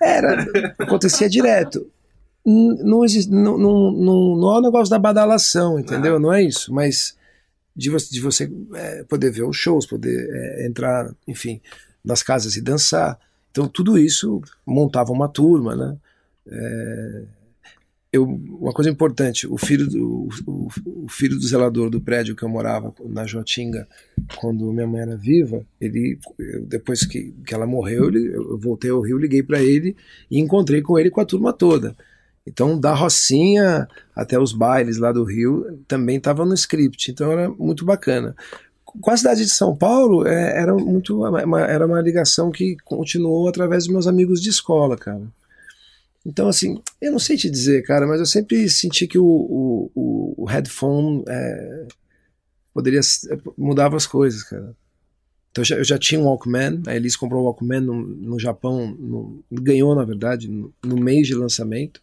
[0.00, 0.46] Era,
[0.78, 1.90] acontecia direto.
[2.44, 6.16] Não, existe, não, não, não, não é o negócio da badalação, entendeu?
[6.16, 6.18] Ah.
[6.18, 7.16] Não é isso, mas
[7.76, 11.60] de você, de você é, poder ver os shows, poder é, entrar, enfim,
[12.04, 13.18] nas casas e dançar.
[13.50, 15.96] Então tudo isso montava uma turma, né?
[16.50, 17.22] É,
[18.12, 22.42] eu, uma coisa importante, o filho, do, o, o, filho do zelador do prédio que
[22.42, 23.86] eu morava na Jotinga,
[24.36, 26.18] quando minha mãe era viva, ele
[26.66, 29.94] depois que, que ela morreu, ele, eu voltei ao Rio, liguei para ele
[30.30, 31.94] e encontrei com ele com a turma toda.
[32.46, 37.50] Então, da Rocinha até os bailes lá do Rio também estava no script, então era
[37.50, 38.34] muito bacana.
[38.84, 43.46] Com a cidade de São Paulo, é, era muito uma, era uma ligação que continuou
[43.46, 45.22] através dos meus amigos de escola, cara.
[46.28, 49.24] Então, assim, eu não sei te dizer, cara, mas eu sempre senti que o,
[49.94, 51.86] o, o headphone é,
[52.74, 53.00] poderia
[53.56, 54.76] mudava as coisas, cara.
[55.50, 58.38] Então eu já, eu já, tinha um Walkman, a Elis comprou um Walkman no, no
[58.38, 62.02] Japão, no, ganhou na verdade, no, no, mês de lançamento.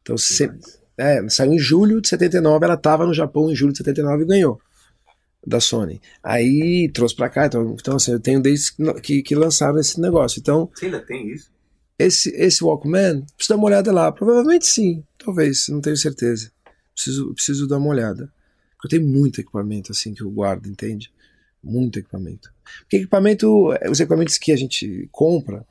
[0.00, 0.16] Então
[0.96, 4.26] é, saiu em julho de 79, ela estava no Japão em julho de 79 e
[4.26, 4.58] ganhou
[5.46, 6.00] da Sony.
[6.22, 10.40] Aí trouxe para cá, então, então assim, eu tenho desde que, que lançaram esse negócio.
[10.40, 11.50] Então, Você ainda tem isso?
[11.98, 14.12] Esse, esse Walkman, preciso dar uma olhada lá.
[14.12, 16.52] Provavelmente sim, talvez, não tenho certeza.
[16.94, 18.32] Preciso, preciso dar uma olhada.
[18.82, 21.12] Eu tenho muito equipamento assim que eu guardo, entende?
[21.62, 22.52] Muito equipamento.
[22.82, 25.66] Porque equipamento, os equipamentos que a gente compra,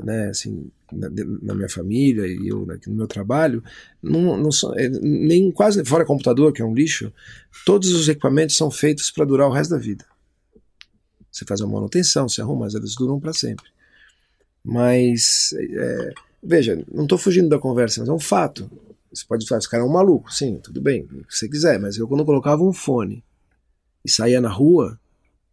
[0.00, 1.10] né, assim, na,
[1.42, 3.62] na minha família e eu aqui no meu trabalho,
[4.02, 7.12] não, não são, é, nem quase fora computador, que é um lixo,
[7.66, 10.04] todos os equipamentos são feitos para durar o resto da vida.
[11.30, 13.64] Você faz uma manutenção, você arruma, mas eles duram para sempre.
[14.64, 18.70] Mas, é, veja, não estou fugindo da conversa, mas é um fato.
[19.12, 21.78] Você pode falar, esse cara é um maluco, sim, tudo bem, o que você quiser,
[21.78, 23.22] mas eu quando colocava um fone
[24.04, 24.98] e saía na rua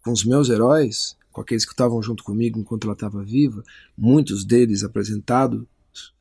[0.03, 3.63] com os meus heróis, com aqueles que estavam junto comigo enquanto ela estava viva,
[3.97, 5.63] muitos deles apresentados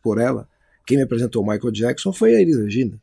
[0.03, 0.49] por ela.
[0.85, 3.01] Quem me apresentou Michael Jackson foi a Elis Regina.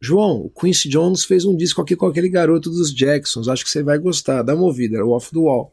[0.00, 3.70] João, o Quincy Jones fez um disco aqui com aquele garoto dos Jacksons, acho que
[3.70, 5.72] você vai gostar, dá uma ouvida, era o Off the Wall.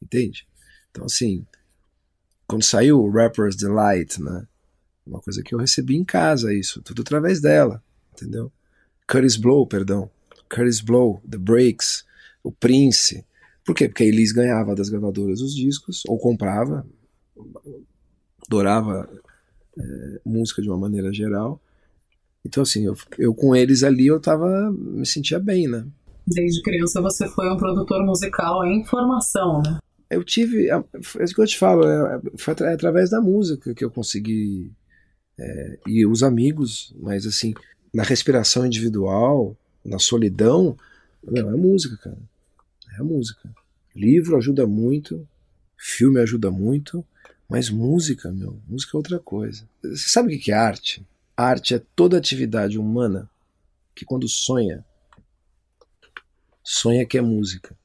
[0.00, 0.46] Entende?
[0.90, 1.44] Então, assim,
[2.48, 4.46] quando saiu o Rapper's Delight, né?
[5.06, 7.82] Uma coisa que eu recebi em casa, isso, tudo através dela,
[8.12, 8.50] entendeu?
[9.06, 10.10] Curtis Blow, perdão.
[10.50, 12.04] Curtis Blow, The Breaks,
[12.42, 13.24] o Prince.
[13.64, 13.86] Por quê?
[13.86, 16.86] Porque a Elise ganhava das gravadoras os discos, ou comprava,
[18.46, 19.08] adorava
[19.78, 21.60] é, música de uma maneira geral.
[22.44, 25.86] Então, assim, eu, eu com eles ali, eu tava, me sentia bem, né?
[26.26, 29.78] Desde criança você foi um produtor musical em formação, né?
[30.10, 30.84] Eu tive, é
[31.22, 34.72] isso que eu te falo, é, foi através da música que eu consegui,
[35.38, 37.54] é, e os amigos, mas assim,
[37.92, 40.76] na respiração individual, na solidão,
[41.22, 42.18] não, é música, cara.
[42.98, 43.48] É música.
[43.94, 45.26] Livro ajuda muito,
[45.76, 47.04] filme ajuda muito,
[47.48, 49.68] mas música, meu, música é outra coisa.
[49.82, 51.06] Você sabe o que é arte?
[51.36, 53.28] Arte é toda atividade humana
[53.94, 54.84] que quando sonha,
[56.62, 57.76] sonha que é música.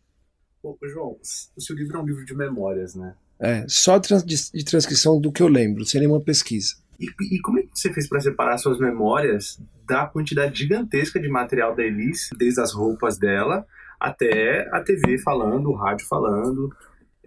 [0.63, 1.17] Ô, João,
[1.57, 3.13] o seu livro é um livro de memórias, né?
[3.37, 6.75] É, só de transcrição do que eu lembro, sem nenhuma pesquisa.
[6.97, 11.27] E, e como é que você fez para separar suas memórias da quantidade gigantesca de
[11.27, 13.65] material da Elise, desde as roupas dela
[13.99, 16.73] até a TV falando, o rádio falando?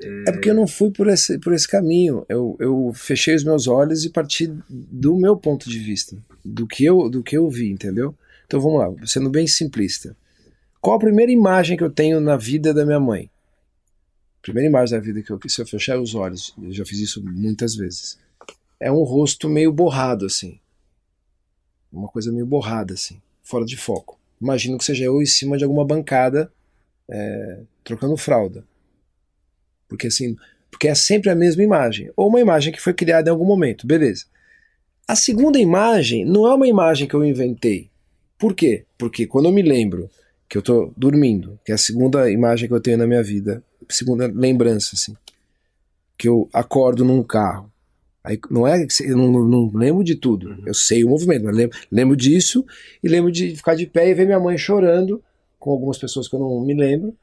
[0.00, 0.30] É...
[0.30, 2.24] é porque eu não fui por esse, por esse caminho.
[2.30, 6.86] Eu, eu fechei os meus olhos e parti do meu ponto de vista, do que
[6.86, 8.14] eu, do que eu vi, entendeu?
[8.46, 10.16] Então vamos lá, sendo bem simplista.
[10.86, 13.28] Qual a primeira imagem que eu tenho na vida da minha mãe?
[14.40, 17.20] Primeira imagem da vida que eu, se eu fechar os olhos, eu já fiz isso
[17.24, 18.16] muitas vezes
[18.78, 20.60] é um rosto meio borrado, assim.
[21.92, 24.16] Uma coisa meio borrada, assim, fora de foco.
[24.40, 26.52] Imagino que seja eu em cima de alguma bancada
[27.10, 28.64] é, trocando fralda.
[29.88, 30.36] Porque assim,
[30.70, 32.12] porque é sempre a mesma imagem.
[32.16, 34.26] Ou uma imagem que foi criada em algum momento, beleza.
[35.08, 37.90] A segunda imagem não é uma imagem que eu inventei.
[38.38, 38.84] Por quê?
[38.96, 40.08] Porque quando eu me lembro
[40.48, 43.62] que eu estou dormindo, que é a segunda imagem que eu tenho na minha vida,
[43.88, 45.16] segunda lembrança, assim,
[46.16, 47.70] que eu acordo num carro
[48.26, 50.48] Aí não é eu não, não lembro de tudo.
[50.48, 50.62] Uhum.
[50.66, 52.66] Eu sei o movimento, mas lembro, lembro disso
[53.00, 55.22] e lembro de ficar de pé e ver minha mãe chorando
[55.60, 57.14] com algumas pessoas que eu não me lembro.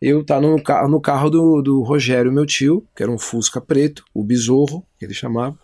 [0.00, 0.56] Eu tá no,
[0.88, 5.04] no carro do, do Rogério, meu tio, que era um Fusca preto, o Besouro, que
[5.04, 5.58] ele chamava.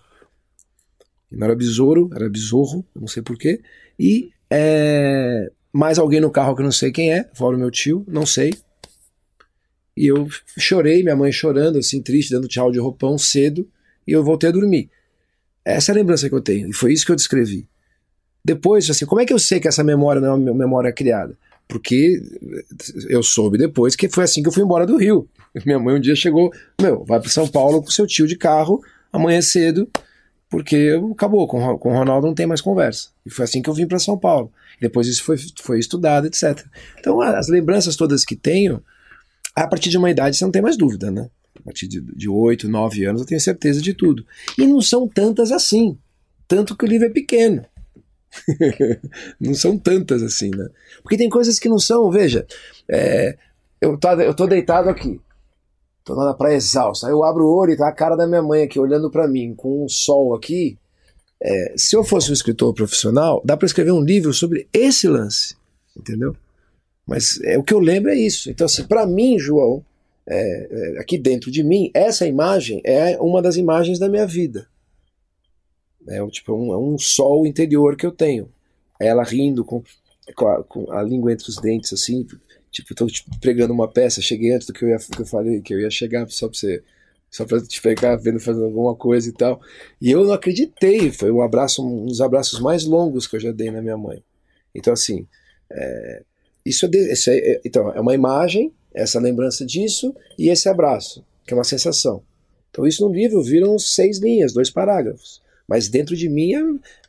[1.31, 3.61] Não era besouro, era besorro, não sei porquê.
[3.98, 7.70] E é, mais alguém no carro que eu não sei quem é, fora o meu
[7.70, 8.54] tio, não sei.
[9.96, 13.68] E eu chorei, minha mãe chorando, assim, triste, dando tchau de roupão cedo
[14.07, 14.90] e eu voltei a dormir.
[15.64, 17.68] Essa é a lembrança que eu tenho, e foi isso que eu descrevi.
[18.44, 21.37] Depois, assim, como é que eu sei que essa memória não é uma memória criada?
[21.66, 22.22] Porque
[23.11, 25.28] eu soube depois que foi assim que eu fui embora do Rio.
[25.66, 26.50] Minha mãe um dia chegou,
[26.81, 29.87] meu, vai para São Paulo com seu tio de carro, amanhã cedo,
[30.48, 33.11] porque acabou, com, com o Ronaldo não tem mais conversa.
[33.26, 34.50] E foi assim que eu vim para São Paulo.
[34.81, 36.64] Depois isso foi, foi estudado, etc.
[36.99, 38.83] Então, as lembranças todas que tenho,
[39.55, 41.29] a partir de uma idade você não tem mais dúvida, né?
[41.59, 44.25] a partir de, de 8, 9 anos, eu tenho certeza de tudo.
[44.57, 45.99] E não são tantas assim.
[46.47, 47.64] Tanto que o livro é pequeno.
[49.41, 50.69] não são tantas assim, né?
[51.03, 52.47] Porque tem coisas que não são, veja,
[52.88, 53.37] é,
[53.81, 55.21] eu, tô, eu tô deitado aqui,
[56.05, 58.43] tô na praia exausta, aí eu abro o olho e tá a cara da minha
[58.43, 60.79] mãe aqui olhando para mim, com um sol aqui.
[61.40, 65.57] É, se eu fosse um escritor profissional, dá para escrever um livro sobre esse lance,
[65.96, 66.37] entendeu?
[67.07, 68.51] Mas é, o que eu lembro é isso.
[68.51, 69.85] Então, assim, para mim, João,
[70.27, 74.68] é, é, aqui dentro de mim, essa imagem é uma das imagens da minha vida.
[76.07, 78.51] É tipo um, é um sol interior que eu tenho.
[79.01, 79.83] Ela rindo com,
[80.35, 82.27] com, a, com a língua entre os dentes, assim,
[82.70, 85.61] tipo, tô tipo, pregando uma peça, cheguei antes do que eu, ia, que eu falei,
[85.61, 86.83] que eu ia chegar só pra você
[87.31, 89.61] só para te pegar vendo fazendo alguma coisa e tal.
[90.01, 93.53] E eu não acreditei, foi um abraço, um dos abraços mais longos que eu já
[93.53, 94.23] dei na minha mãe.
[94.75, 95.27] Então assim,
[95.71, 96.23] é,
[96.64, 101.57] isso, é, é, então é uma imagem essa lembrança disso e esse abraço, que é
[101.57, 102.23] uma sensação.
[102.71, 105.41] Então isso no livro viram seis linhas, dois parágrafos.
[105.69, 106.55] Mas dentro de mim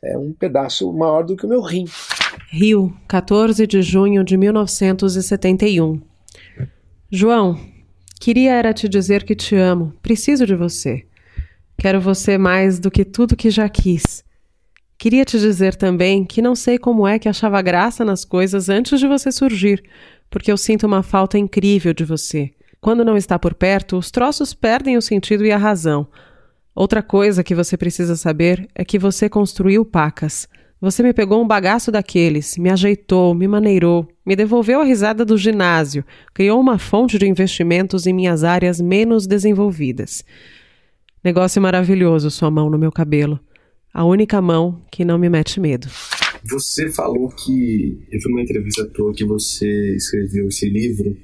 [0.02, 1.86] é, é um pedaço maior do que o meu rim.
[2.50, 6.00] Rio, 14 de junho de 1971.
[7.10, 7.58] João,
[8.20, 11.06] queria era te dizer que te amo, preciso de você.
[11.76, 14.22] Quero você mais do que tudo que já quis.
[14.98, 19.00] Queria te dizer também que não sei como é que achava graça nas coisas antes
[19.00, 19.82] de você surgir,
[20.28, 22.50] porque eu sinto uma falta incrível de você.
[22.82, 26.06] Quando não está por perto, os troços perdem o sentido e a razão.
[26.74, 30.46] Outra coisa que você precisa saber é que você construiu pacas.
[30.80, 35.36] Você me pegou um bagaço daqueles, me ajeitou, me maneirou, me devolveu a risada do
[35.36, 40.24] ginásio, criou uma fonte de investimentos em minhas áreas menos desenvolvidas.
[41.22, 43.38] Negócio maravilhoso, sua mão no meu cabelo.
[43.92, 45.86] A única mão que não me mete medo.
[46.44, 48.00] Você falou que.
[48.10, 51.14] Eu fui numa entrevista tua que você escreveu esse livro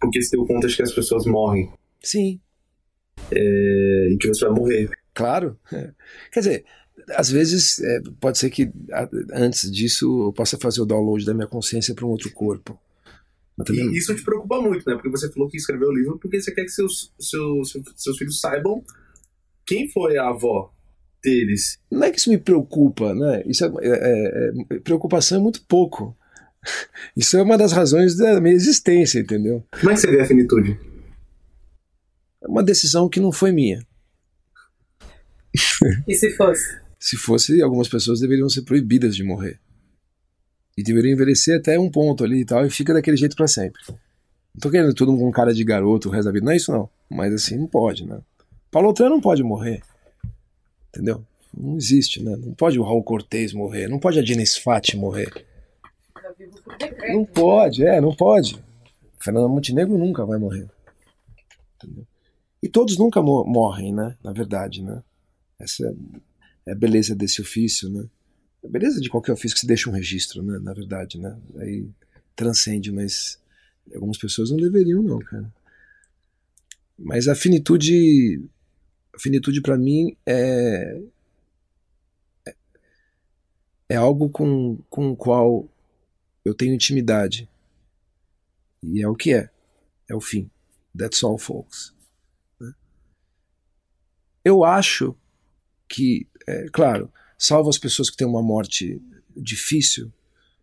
[0.00, 1.70] porque você deu conta de que as pessoas morrem.
[2.02, 2.40] Sim.
[3.30, 4.90] É, e que você vai morrer.
[5.14, 5.58] Claro.
[6.30, 6.64] Quer dizer,
[7.10, 8.70] às vezes é, pode ser que
[9.32, 12.78] antes disso eu possa fazer o download da minha consciência para um outro corpo.
[13.64, 13.90] Também...
[13.90, 14.94] E isso te preocupa muito, né?
[14.96, 18.40] Porque você falou que escreveu o livro porque você quer que seus, seus, seus filhos
[18.40, 18.84] saibam
[19.64, 20.72] quem foi a avó
[21.22, 21.78] deles.
[21.90, 23.42] Não é que isso me preocupa, né?
[23.46, 26.16] Isso é, é, é, preocupação é muito pouco.
[27.16, 29.64] Isso é uma das razões da minha existência, entendeu?
[29.78, 30.78] Como é que você vê a finitude?
[32.42, 33.86] É uma decisão que não foi minha.
[36.08, 36.85] E se fosse?
[36.98, 39.60] Se fosse, algumas pessoas deveriam ser proibidas de morrer.
[40.76, 43.80] E deveriam envelhecer até um ponto ali e tal, e fica daquele jeito para sempre.
[43.88, 46.72] Não tô querendo tudo com cara de garoto o resto da vida, não é isso
[46.72, 46.88] não.
[47.10, 48.20] Mas assim, não pode, né?
[48.70, 49.82] Paulo Otran não pode morrer.
[50.88, 51.24] Entendeu?
[51.56, 52.36] Não existe, né?
[52.36, 55.30] Não pode o Raul Cortez morrer, não pode a Diniz Fati morrer.
[57.12, 58.62] Não pode, é, não pode.
[59.18, 60.68] Fernanda Montenegro nunca vai morrer.
[61.76, 62.06] Entendeu?
[62.62, 64.16] E todos nunca morrem, né?
[64.22, 65.02] Na verdade, né?
[65.58, 65.94] Essa
[66.66, 68.06] é a beleza desse ofício, né?
[68.64, 70.58] A beleza de qualquer ofício que se deixa um registro, né?
[70.58, 71.38] Na verdade, né?
[71.58, 71.88] Aí
[72.34, 73.40] transcende, mas
[73.94, 75.52] algumas pessoas não deveriam, não, cara.
[76.98, 78.42] Mas a finitude,
[79.14, 81.00] a finitude para mim é,
[82.46, 82.54] é
[83.88, 85.68] é algo com, com o qual
[86.44, 87.48] eu tenho intimidade.
[88.82, 89.50] E é o que é.
[90.08, 90.50] É o fim.
[90.96, 91.92] That's all, folks.
[92.60, 92.74] Né?
[94.44, 95.14] Eu acho
[95.88, 99.00] que, é, claro, salvo as pessoas que têm uma morte
[99.36, 100.12] difícil,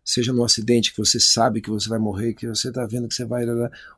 [0.04, 3.14] seja num acidente que você sabe que você vai morrer, que você está vendo que
[3.14, 3.44] você vai,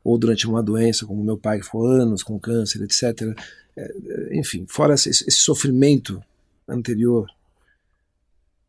[0.03, 3.21] ou durante uma doença, como meu pai que ficou anos com câncer, etc.
[3.75, 6.21] É, é, enfim, fora esse, esse sofrimento
[6.67, 7.27] anterior,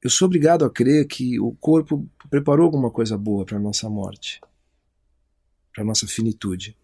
[0.03, 3.91] eu sou obrigado a crer que o corpo preparou alguma coisa boa para a nossa
[3.91, 4.41] morte,
[5.75, 6.77] para a nossa finitude.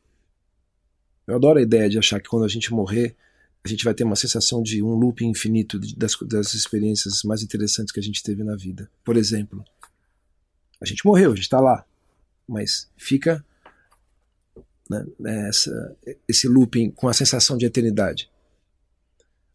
[1.26, 3.16] Eu adoro a ideia de achar que quando a gente morrer,
[3.64, 7.92] a gente vai ter uma sensação de um loop infinito das, das experiências mais interessantes
[7.92, 8.90] que a gente teve na vida.
[9.02, 9.64] Por exemplo,
[10.80, 11.84] a gente morreu, a gente está lá,
[12.46, 13.42] mas fica
[15.18, 15.50] né,
[16.28, 18.30] esse looping com a sensação de eternidade.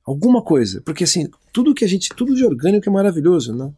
[0.04, 3.72] Alguma coisa, porque assim, tudo que a gente, tudo de orgânico é maravilhoso, né?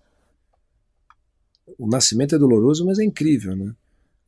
[1.78, 3.76] O nascimento é doloroso, mas é incrível, né?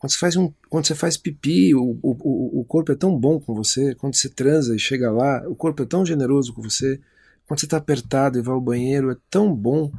[0.03, 3.39] Quando você faz, um, quando você faz pipi, o, o, o corpo é tão bom
[3.39, 3.95] com você.
[3.95, 6.99] Quando você transa e chega lá, o corpo é tão generoso com você.
[7.47, 9.89] Quando você está apertado e vai ao banheiro, é tão bom.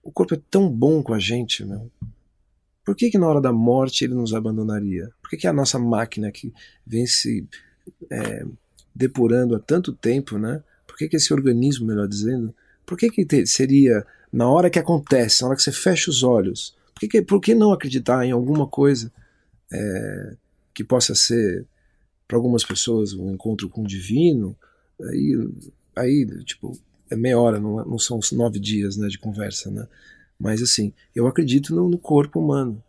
[0.00, 1.90] O corpo é tão bom com a gente, meu.
[2.84, 5.10] Por que, que na hora da morte ele nos abandonaria?
[5.20, 6.54] Por que, que a nossa máquina que
[6.86, 7.48] vem se
[8.08, 8.46] é,
[8.94, 10.62] depurando há tanto tempo, né?
[10.86, 12.54] Por que, que esse organismo, melhor dizendo,
[12.86, 16.75] por que, que seria na hora que acontece, na hora que você fecha os olhos,
[16.98, 19.12] por que, por que não acreditar em alguma coisa
[19.70, 20.34] é,
[20.72, 21.66] que possa ser,
[22.26, 24.56] para algumas pessoas, um encontro com o divino?
[25.02, 25.48] Aí,
[25.94, 26.76] aí tipo,
[27.10, 29.86] é meia hora, não, não são nove dias né, de conversa, né?
[30.40, 32.82] Mas assim, eu acredito no, no corpo humano.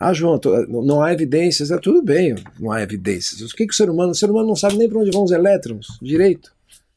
[0.00, 1.70] Ah, João, tô, não há evidências.
[1.70, 3.40] É tudo bem, não há evidências.
[3.40, 4.12] O que, que o ser humano.
[4.12, 6.52] O ser humano não sabe nem para onde vão os elétrons direito.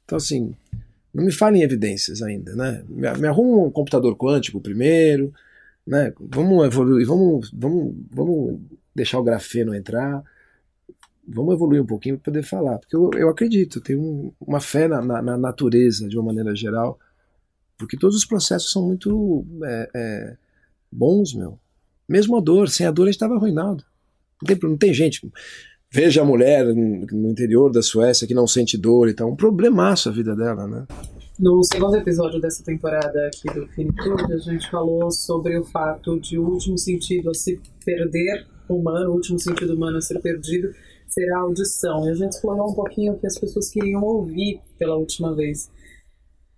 [0.05, 0.55] Então, assim,
[1.13, 2.83] não me falem evidências ainda, né?
[2.87, 5.33] Me, me arruma um computador quântico primeiro,
[5.85, 6.13] né?
[6.19, 8.61] Vamos evoluir, vamos, vamos, vamos
[8.95, 10.23] deixar o grafeno entrar,
[11.27, 15.01] vamos evoluir um pouquinho para poder falar, porque eu, eu acredito, tenho uma fé na,
[15.01, 16.99] na, na, natureza de uma maneira geral,
[17.77, 20.37] porque todos os processos são muito é, é,
[20.91, 21.57] bons, meu.
[22.07, 23.83] Mesmo a dor, sem a dor a gente estava arruinado.
[24.41, 25.31] Não tem, não tem gente.
[25.89, 29.29] Veja a mulher no interior da Suécia que não sente dor e tal.
[29.29, 30.85] Um problemaço a vida dela, né?
[31.41, 36.37] No segundo episódio dessa temporada aqui do Finitude, a gente falou sobre o fato de
[36.37, 40.71] o último sentido a se perder humano, o último sentido humano a ser perdido,
[41.07, 42.05] ser a audição.
[42.05, 45.67] E a gente explorou um pouquinho o que as pessoas queriam ouvir pela última vez,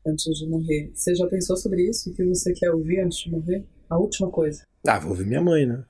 [0.06, 0.92] antes de morrer.
[0.94, 2.10] Você já pensou sobre isso?
[2.10, 3.64] O que você quer ouvir antes de morrer?
[3.90, 4.64] A última coisa.
[4.86, 5.82] Ah, vou ouvir minha mãe, né?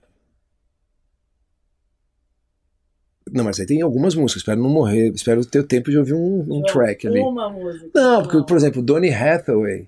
[3.31, 4.41] Não, mas aí tem algumas músicas.
[4.41, 5.11] Espero não morrer.
[5.13, 7.19] Espero ter o tempo de ouvir um, um track ali.
[7.19, 7.89] Uma música.
[7.93, 9.87] Não, porque, por exemplo, Donny Hathaway,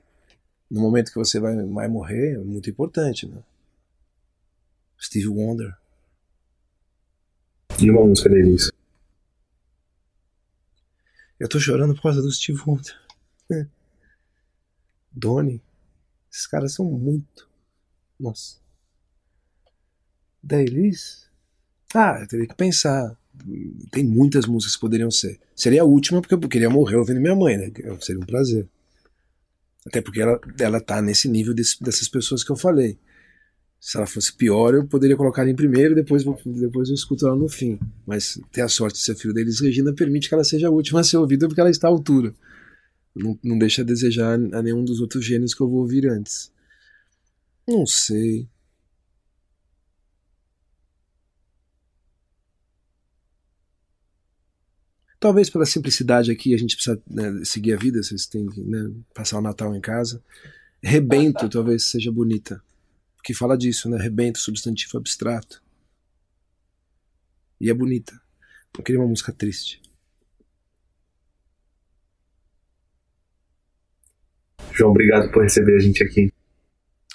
[0.70, 3.38] no momento que você vai, vai morrer, é muito importante, né?
[5.00, 5.76] Steve Wonder.
[7.80, 8.72] E uma música deles?
[11.40, 12.98] Eu tô chorando por causa do Steve Wonder.
[15.12, 15.62] Donny.
[16.32, 17.48] Esses caras são muito.
[18.20, 18.58] Nossa.
[20.42, 21.30] Da Elis?
[21.94, 23.18] Ah, eu teria que pensar.
[23.92, 25.40] Tem muitas músicas que poderiam ser.
[25.56, 27.72] Seria a última, porque eu queria morrer ouvindo minha mãe, né?
[28.02, 28.68] Seria um prazer.
[29.86, 32.98] Até porque ela, ela tá nesse nível desse, dessas pessoas que eu falei.
[33.80, 37.28] Se ela fosse pior, eu poderia colocar ela em primeiro e depois, depois eu escuto
[37.28, 37.80] ela no fim.
[38.06, 41.02] Mas ter a sorte de ser filho deles, Regina, permite que ela seja a última
[41.02, 42.34] a ser ouvida porque ela está à altura.
[43.16, 46.52] Não, não deixa a desejar a nenhum dos outros gênios que eu vou ouvir antes.
[47.68, 48.48] Não sei.
[55.26, 58.92] Talvez pela simplicidade aqui a gente precisa né, seguir a vida, vocês têm que né,
[59.12, 60.24] passar o Natal em casa.
[60.84, 62.62] Rebento talvez seja bonita,
[63.16, 63.98] porque fala disso, né?
[63.98, 65.64] Rebento, substantivo abstrato.
[67.60, 68.14] E é bonita.
[68.78, 69.82] Eu queria uma música triste.
[74.74, 76.32] João, obrigado por receber a gente aqui.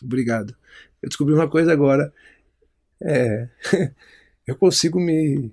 [0.02, 0.56] Obrigado.
[1.00, 2.12] Eu descobri uma coisa agora.
[3.00, 3.48] É,
[4.48, 5.52] eu consigo me,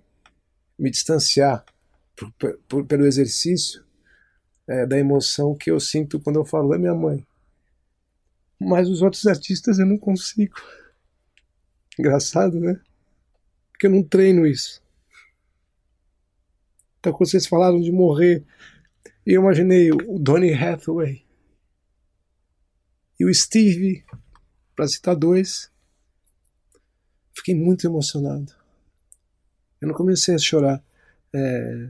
[0.79, 1.63] me distanciar
[2.17, 3.85] por, por, pelo exercício
[4.67, 7.25] é, da emoção que eu sinto quando eu falo da minha mãe.
[8.59, 10.55] Mas os outros artistas eu não consigo.
[11.97, 12.79] Engraçado, né?
[13.71, 14.81] Porque eu não treino isso.
[16.99, 18.43] Então, quando vocês falaram de morrer,
[19.25, 21.23] eu imaginei o Donny Hathaway
[23.19, 24.03] e o Steve,
[24.75, 25.71] para citar dois.
[27.35, 28.53] Fiquei muito emocionado.
[29.79, 30.83] Eu não comecei a chorar.
[31.33, 31.89] É,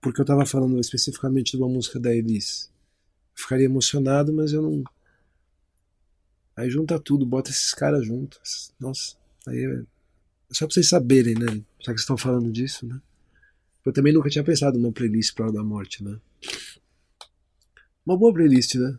[0.00, 2.70] porque eu estava falando especificamente de uma música da Elis.
[3.34, 4.84] Ficaria emocionado, mas eu não.
[6.56, 8.72] Aí junta tudo, bota esses caras juntos.
[8.80, 9.82] Nossa, aí é...
[10.50, 11.46] Só pra vocês saberem, né?
[11.46, 13.00] Já que vocês estão falando disso, né?
[13.84, 16.18] Eu também nunca tinha pensado numa playlist pra hora da morte, né?
[18.04, 18.98] Uma boa playlist, né?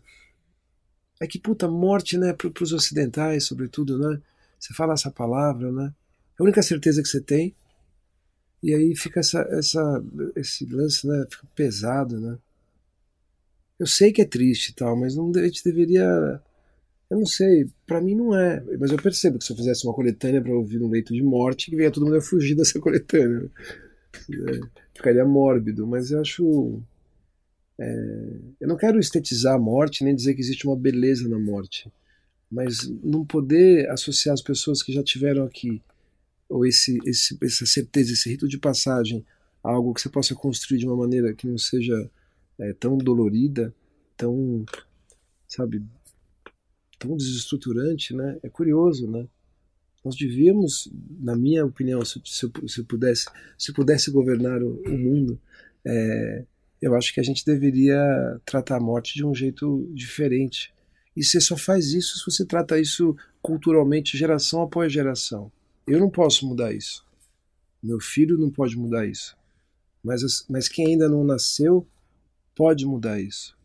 [1.20, 2.34] É que, puta, morte, né?
[2.34, 4.22] Para os ocidentais, sobretudo, né?
[4.60, 5.94] Você fala essa palavra, né?
[6.40, 7.56] A única certeza que você tem
[8.62, 10.04] e aí fica essa, essa,
[10.36, 11.26] esse lance, né?
[11.30, 12.38] Fica pesado, né?
[13.80, 16.42] Eu sei que é triste e tal, mas não, a gente deveria.
[17.10, 18.64] Eu não sei, para mim não é.
[18.80, 21.70] Mas eu percebo que se eu fizesse uma coletânea para ouvir um leito de morte,
[21.70, 23.50] que venha todo mundo a fugir dessa coletânea.
[24.16, 24.60] É,
[24.96, 26.82] ficaria mórbido, mas eu acho.
[27.80, 31.92] É, eu não quero estetizar a morte, nem dizer que existe uma beleza na morte.
[32.50, 35.82] Mas não poder associar as pessoas que já tiveram aqui
[36.50, 39.26] ou esse, esse, essa certeza, esse rito de passagem,
[39.62, 42.10] algo que você possa construir de uma maneira que não seja
[42.60, 43.74] é, tão dolorida,
[44.16, 44.66] tão,
[45.48, 45.84] sabe,
[46.98, 48.40] tão desestruturante, né?
[48.42, 49.28] É curioso, né?
[50.04, 50.90] Nós devíamos,
[51.20, 53.26] na minha opinião, se, se, se pudesse,
[53.58, 55.40] se pudesse governar o, o mundo,
[55.86, 56.46] é,
[56.82, 58.00] eu acho que a gente deveria
[58.46, 60.74] tratar a morte de um jeito diferente.
[61.16, 65.52] E você só faz isso se você trata isso culturalmente, geração após geração.
[65.88, 67.06] Eu não posso mudar isso.
[67.82, 69.38] Meu filho não pode mudar isso.
[70.04, 71.88] Mas, mas quem ainda não nasceu
[72.54, 73.56] pode mudar isso.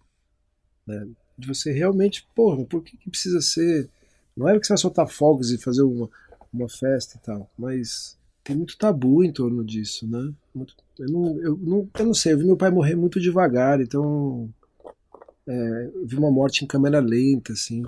[0.87, 1.09] Né?
[1.37, 3.89] De você realmente, porra, por que, que precisa ser.
[4.37, 6.09] Não é que você vai soltar fogos e fazer uma,
[6.53, 10.33] uma festa e tal, mas tem muito tabu em torno disso, né?
[10.99, 14.49] Eu, não, eu, não, eu não sei, eu vi meu pai morrer muito devagar, então.
[15.47, 17.85] É, eu vi uma morte em câmera lenta, assim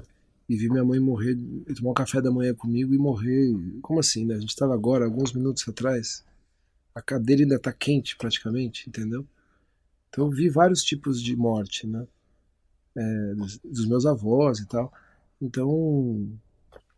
[0.49, 1.37] e vi minha mãe morrer,
[1.77, 3.55] tomar um café da manhã comigo e morrer.
[3.81, 4.35] Como assim, né?
[4.35, 6.25] A gente estava agora, alguns minutos atrás,
[6.95, 9.27] a cadeira ainda está quente praticamente, entendeu?
[10.09, 12.07] Então eu vi vários tipos de morte, né?
[12.97, 14.93] É, dos, dos, meus avós e tal.
[15.41, 16.29] Então,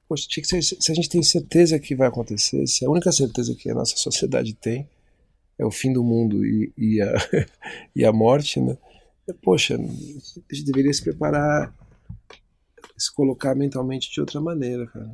[0.06, 3.10] poxa, tinha que ser, se a gente tem certeza que vai acontecer, se a única
[3.10, 4.86] certeza que a nossa sociedade tem
[5.58, 7.14] é o fim do mundo e, e, a,
[7.96, 8.76] e a morte, né?
[9.42, 11.74] Poxa, a gente deveria se preparar
[12.96, 15.10] se colocar mentalmente de outra maneira, cara.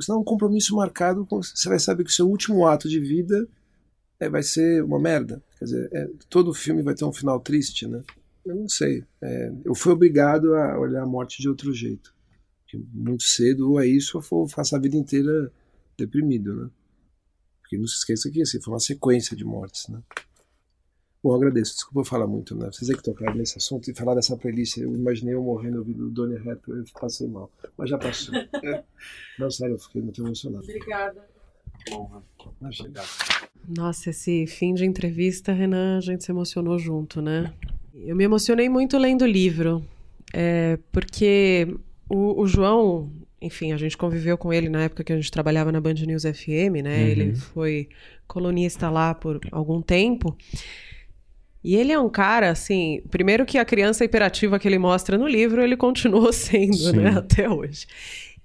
[0.00, 3.48] Senão é um compromisso marcado, você vai saber que o seu último ato de vida
[4.20, 5.42] é, vai ser uma merda.
[5.58, 8.02] Quer dizer, é, todo filme vai ter um final triste, né?
[8.44, 9.04] Eu não sei.
[9.22, 12.14] É, eu fui obrigado a olhar a morte de outro jeito.
[12.92, 15.50] Muito cedo, ou é isso, ou faço a vida inteira
[15.96, 16.70] deprimido, né?
[17.62, 19.98] Porque não se esqueça que assim, foi uma sequência de mortes, né?
[21.26, 21.74] Bom, agradeço.
[21.74, 22.70] Desculpa eu falar muito, né?
[22.70, 24.76] Vocês é que tocaram nesse assunto e falar dessa playlist.
[24.76, 27.50] Eu imaginei eu morrendo ouvindo o Donny Hathaway, eu passei mal.
[27.76, 28.32] Mas já passou.
[29.36, 30.62] Não, sério, eu fiquei muito emocionado.
[30.62, 31.24] Obrigada.
[33.68, 37.52] Nossa, esse fim de entrevista, Renan, a gente se emocionou junto, né?
[37.92, 39.84] Eu me emocionei muito lendo o livro,
[40.32, 41.76] é, porque
[42.08, 43.10] o, o, João,
[43.42, 46.22] enfim, a gente conviveu com ele na época que a gente trabalhava na Band News
[46.22, 47.02] FM, né?
[47.02, 47.08] Uhum.
[47.08, 47.88] Ele foi
[48.28, 50.36] colunista lá por algum tempo.
[51.66, 55.26] E ele é um cara, assim, primeiro que a criança hiperativa que ele mostra no
[55.26, 56.92] livro, ele continuou sendo, Sim.
[56.92, 57.88] né, até hoje.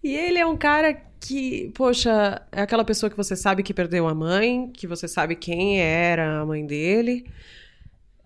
[0.04, 4.08] E ele é um cara que, poxa, é aquela pessoa que você sabe que perdeu
[4.08, 7.28] a mãe, que você sabe quem era a mãe dele.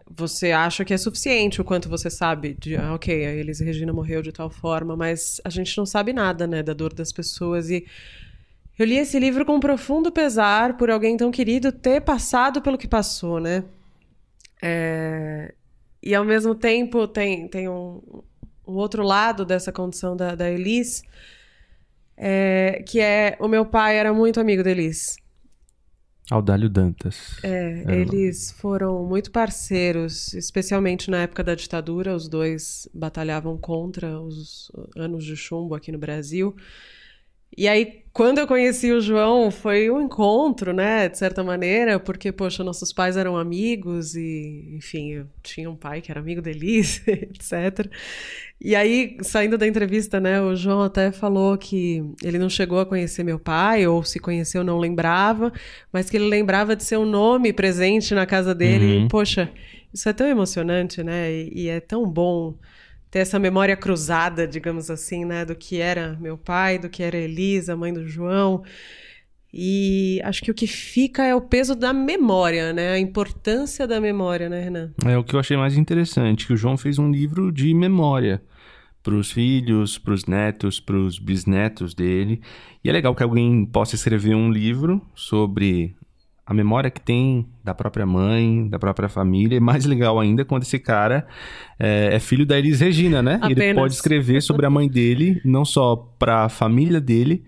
[0.10, 3.91] Você acha que é suficiente o quanto você sabe de, ah, ok, a Elis Regina
[3.91, 7.70] morreu de tal forma, mas a gente não sabe nada, né, da dor das pessoas.
[7.70, 7.86] E
[8.80, 12.78] eu li esse livro com um profundo pesar por alguém tão querido ter passado pelo
[12.78, 13.66] que passou, né?
[14.66, 15.53] É,
[16.01, 18.01] E ao mesmo tempo tem, tem um,
[18.68, 21.01] um outro lado dessa condição da, da Elis,
[22.18, 25.18] é, que é o meu pai era muito amigo da Elis.
[26.32, 27.38] Audálio Dantas.
[27.43, 32.16] É, Era- eles foram muito parceiros, especialmente na época da ditadura.
[32.16, 36.55] Os dois batalhavam contra os anos de chumbo aqui no Brasil.
[37.58, 42.32] E aí, quando eu conheci o João, foi um encontro, né, de certa maneira, porque,
[42.32, 46.50] poxa, nossos pais eram amigos e, enfim, eu tinha um pai que era amigo da
[46.50, 47.89] Elis, etc.
[48.60, 52.86] E aí, saindo da entrevista, né, o João até falou que ele não chegou a
[52.86, 55.52] conhecer meu pai, ou se conheceu não lembrava,
[55.91, 59.00] mas que ele lembrava de seu nome presente na casa dele.
[59.00, 59.06] Uhum.
[59.06, 59.52] E, poxa,
[59.93, 62.56] isso é tão emocionante, né, e, e é tão bom
[63.16, 67.16] ter essa memória cruzada, digamos assim, né, do que era meu pai, do que era
[67.16, 68.61] Elisa, mãe do João.
[69.53, 72.91] E acho que o que fica é o peso da memória, né?
[72.91, 74.93] A importância da memória, né, Renan?
[75.05, 78.43] É o que eu achei mais interessante, que o João fez um livro de memória
[79.01, 82.41] para os filhos, para os netos, para os bisnetos dele.
[82.84, 85.95] E é legal que alguém possa escrever um livro sobre
[86.46, 89.58] a memória que tem da própria mãe, da própria família.
[89.58, 91.26] E mais legal ainda quando esse cara
[91.80, 93.39] é, é filho da Elis Regina, né?
[93.43, 93.76] Ele Apenas.
[93.76, 97.43] pode escrever sobre a mãe dele, não só para a família dele,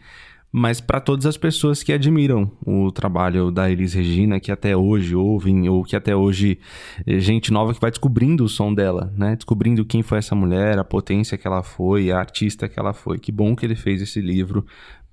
[0.51, 5.15] mas para todas as pessoas que admiram o trabalho da Elis Regina, que até hoje
[5.15, 6.57] ouvem, ou que até hoje
[7.05, 9.35] é gente nova que vai descobrindo o som dela, né?
[9.35, 13.19] Descobrindo quem foi essa mulher, a potência que ela foi, a artista que ela foi.
[13.19, 14.65] Que bom que ele fez esse livro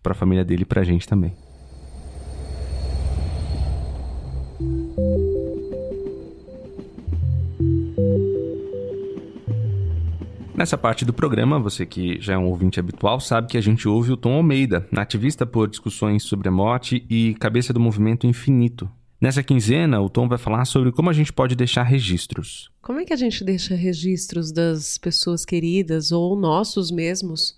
[0.03, 1.35] para a família dele e pra gente também.
[10.57, 13.89] Nessa parte do programa, você que já é um ouvinte habitual sabe que a gente
[13.89, 18.89] ouve o Tom Almeida, ativista por discussões sobre a morte e cabeça do movimento infinito.
[19.21, 22.71] Nessa quinzena, o Tom vai falar sobre como a gente pode deixar registros.
[22.81, 27.57] Como é que a gente deixa registros das pessoas queridas ou nossos mesmos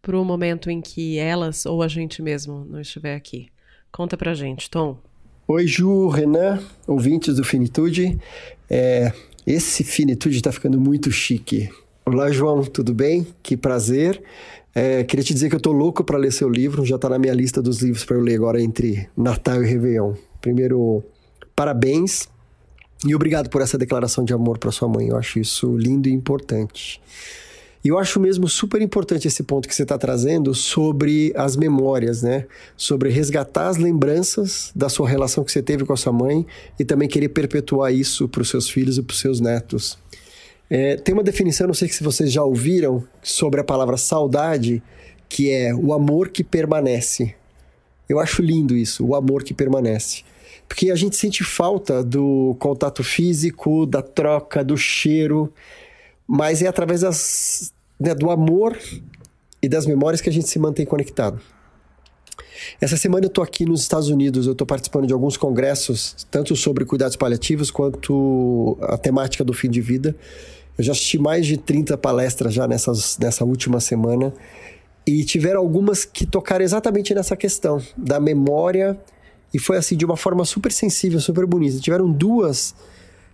[0.00, 3.48] para o momento em que elas ou a gente mesmo não estiver aqui?
[3.92, 4.98] Conta pra gente, Tom.
[5.46, 8.18] Oi, Ju, Renan, ouvintes do Finitude.
[8.70, 9.12] É,
[9.46, 11.68] esse Finitude está ficando muito chique.
[12.10, 13.26] Olá, João, tudo bem?
[13.42, 14.22] Que prazer.
[14.74, 17.18] É, queria te dizer que eu tô louco para ler seu livro, já está na
[17.18, 20.14] minha lista dos livros para eu ler agora entre Natal e Réveillon.
[20.40, 21.04] Primeiro,
[21.54, 22.26] parabéns
[23.06, 25.08] e obrigado por essa declaração de amor para sua mãe.
[25.08, 26.98] Eu acho isso lindo e importante.
[27.84, 32.22] E eu acho mesmo super importante esse ponto que você está trazendo sobre as memórias,
[32.22, 32.46] né?
[32.74, 36.46] Sobre resgatar as lembranças da sua relação que você teve com a sua mãe
[36.80, 39.98] e também querer perpetuar isso para os seus filhos e para os seus netos.
[40.70, 44.82] É, tem uma definição, não sei se vocês já ouviram, sobre a palavra saudade,
[45.28, 47.34] que é o amor que permanece.
[48.08, 50.22] Eu acho lindo isso, o amor que permanece.
[50.66, 55.52] Porque a gente sente falta do contato físico, da troca, do cheiro,
[56.26, 58.78] mas é através das, né, do amor
[59.62, 61.40] e das memórias que a gente se mantém conectado.
[62.80, 66.54] Essa semana eu estou aqui nos Estados Unidos, eu estou participando de alguns congressos, tanto
[66.54, 70.14] sobre cuidados paliativos quanto a temática do fim de vida.
[70.78, 74.32] Eu já assisti mais de 30 palestras já nessas, nessa última semana
[75.04, 78.96] e tiveram algumas que tocaram exatamente nessa questão da memória
[79.52, 81.80] e foi assim de uma forma super sensível, super bonita.
[81.80, 82.74] Tiveram duas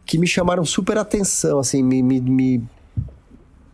[0.06, 2.62] que me chamaram super atenção, assim, me, me, me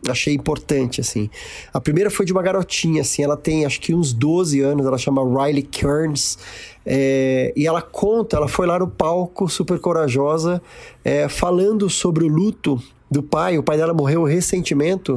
[0.09, 1.29] achei importante, assim.
[1.73, 4.97] A primeira foi de uma garotinha, assim, ela tem acho que uns 12 anos, ela
[4.97, 6.37] chama Riley Kearns,
[6.85, 10.61] é, e ela conta, ela foi lá no palco, super corajosa,
[11.03, 12.81] é, falando sobre o luto
[13.11, 15.13] do pai, o pai dela morreu recentemente,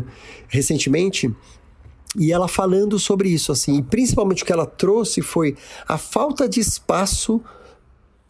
[0.49, 1.33] recentemente,
[2.19, 6.49] e ela falando sobre isso, assim, e principalmente o que ela trouxe foi a falta
[6.49, 7.41] de espaço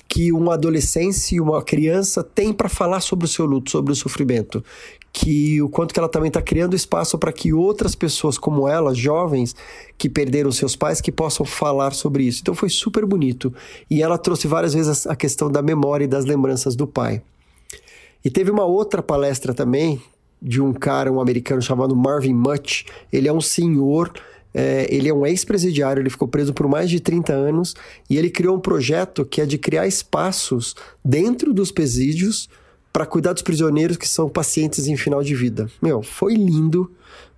[0.07, 3.97] que uma adolescência e uma criança tem para falar sobre o seu luto, sobre o
[3.97, 4.63] sofrimento.
[5.13, 8.95] Que o quanto que ela também está criando espaço para que outras pessoas como ela,
[8.95, 9.57] jovens,
[9.97, 12.41] que perderam seus pais, que possam falar sobre isso.
[12.43, 13.53] Então foi super bonito.
[13.91, 17.23] E ela trouxe várias vezes a questão da memória e das lembranças do pai.
[18.25, 20.01] E teve uma outra palestra também
[20.41, 22.85] de um cara, um americano chamado Marvin Much.
[23.13, 24.13] Ele é um senhor
[24.55, 27.75] é, ele é um ex-presidiário, ele ficou preso por mais de 30 anos
[28.09, 32.49] e ele criou um projeto que é de criar espaços dentro dos presídios
[32.93, 35.69] para cuidar dos prisioneiros que são pacientes em final de vida.
[35.83, 36.83] Meu, foi lindo.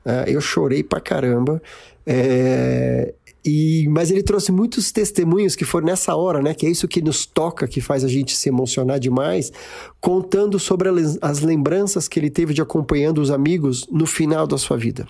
[0.05, 1.63] Uh, eu chorei pra caramba.
[2.07, 3.15] É,
[3.47, 6.53] e, mas ele trouxe muitos testemunhos que foram nessa hora, né?
[6.53, 9.53] Que é isso que nos toca, que faz a gente se emocionar demais,
[10.01, 10.89] contando sobre
[11.23, 15.07] as lembranças que ele teve de acompanhando os amigos no final da sua vida.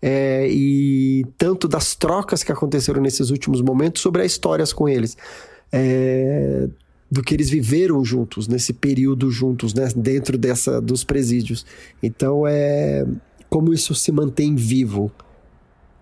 [0.00, 5.16] É, e tanto das trocas que aconteceram nesses últimos momentos sobre as histórias com eles.
[5.72, 6.68] É,
[7.10, 11.66] do que eles viveram juntos, nesse período juntos, né, dentro dessa dos presídios.
[12.00, 13.04] Então, é
[13.48, 15.10] como isso se mantém vivo,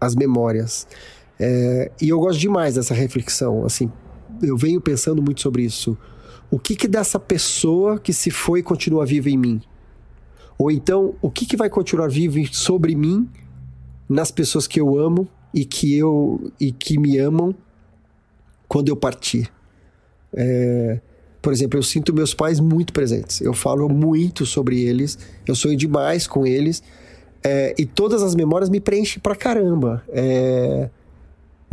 [0.00, 0.86] as memórias.
[1.38, 3.64] É, e eu gosto demais dessa reflexão.
[3.64, 3.90] Assim,
[4.42, 5.96] eu venho pensando muito sobre isso.
[6.50, 9.62] O que que dessa pessoa que se foi continua viva em mim?
[10.56, 13.28] Ou então, o que que vai continuar vivo sobre mim
[14.08, 17.54] nas pessoas que eu amo e que eu e que me amam
[18.68, 19.50] quando eu partir?
[20.32, 21.00] É,
[21.42, 23.40] por exemplo, eu sinto meus pais muito presentes.
[23.40, 25.18] Eu falo muito sobre eles.
[25.46, 26.82] Eu sonho demais com eles.
[27.42, 30.02] É, e todas as memórias me preenchem pra caramba.
[30.08, 30.88] É,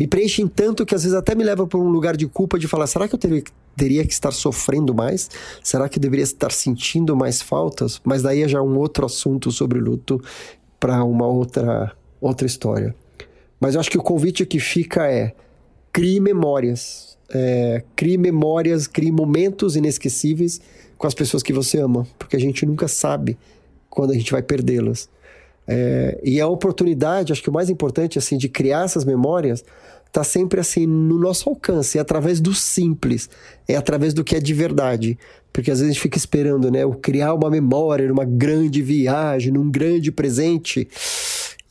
[0.01, 2.67] me preenchem tanto que às vezes até me leva para um lugar de culpa de
[2.67, 3.43] falar: será que eu teria,
[3.77, 5.29] teria que estar sofrendo mais?
[5.63, 8.01] Será que eu deveria estar sentindo mais faltas?
[8.03, 10.19] Mas daí é já um outro assunto sobre luto
[10.79, 12.95] para uma outra, outra história.
[13.59, 15.35] Mas eu acho que o convite que fica é:
[15.93, 17.15] crie memórias.
[17.29, 20.59] É, crie memórias, crie momentos inesquecíveis
[20.97, 23.37] com as pessoas que você ama, porque a gente nunca sabe
[23.87, 25.07] quando a gente vai perdê-las.
[25.73, 29.63] É, e a oportunidade, acho que o mais importante, assim, de criar essas memórias,
[30.05, 33.29] está sempre assim no nosso alcance, é através do simples,
[33.65, 35.17] é através do que é de verdade.
[35.53, 36.85] Porque às vezes a gente fica esperando, né?
[36.85, 40.89] O criar uma memória numa grande viagem, num grande presente.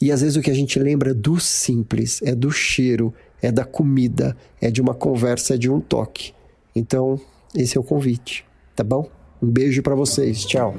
[0.00, 3.52] E às vezes o que a gente lembra é do simples, é do cheiro, é
[3.52, 6.32] da comida, é de uma conversa, é de um toque.
[6.74, 7.20] Então,
[7.54, 9.10] esse é o convite, tá bom?
[9.42, 10.44] Um beijo para vocês.
[10.46, 10.74] Tchau.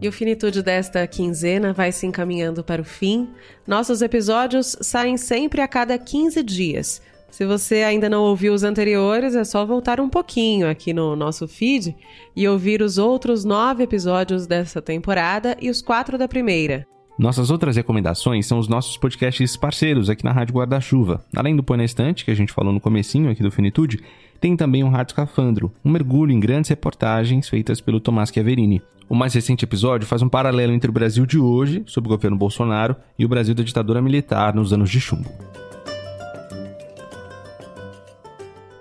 [0.00, 3.28] E o Finitude desta quinzena vai se encaminhando para o fim.
[3.66, 7.00] Nossos episódios saem sempre a cada 15 dias.
[7.30, 11.48] Se você ainda não ouviu os anteriores, é só voltar um pouquinho aqui no nosso
[11.48, 11.96] feed
[12.34, 16.86] e ouvir os outros nove episódios dessa temporada e os quatro da primeira.
[17.18, 21.24] Nossas outras recomendações são os nossos podcasts parceiros aqui na Rádio Guarda-Chuva.
[21.34, 24.02] Além do Põe na Estante, que a gente falou no comecinho aqui do Finitude,
[24.36, 28.82] tem também o Rádio Escafandro, um mergulho em grandes reportagens feitas pelo Tomás Chiaverini.
[29.08, 32.36] O mais recente episódio faz um paralelo entre o Brasil de hoje, sob o governo
[32.36, 35.30] Bolsonaro, e o Brasil da ditadura militar nos anos de chumbo.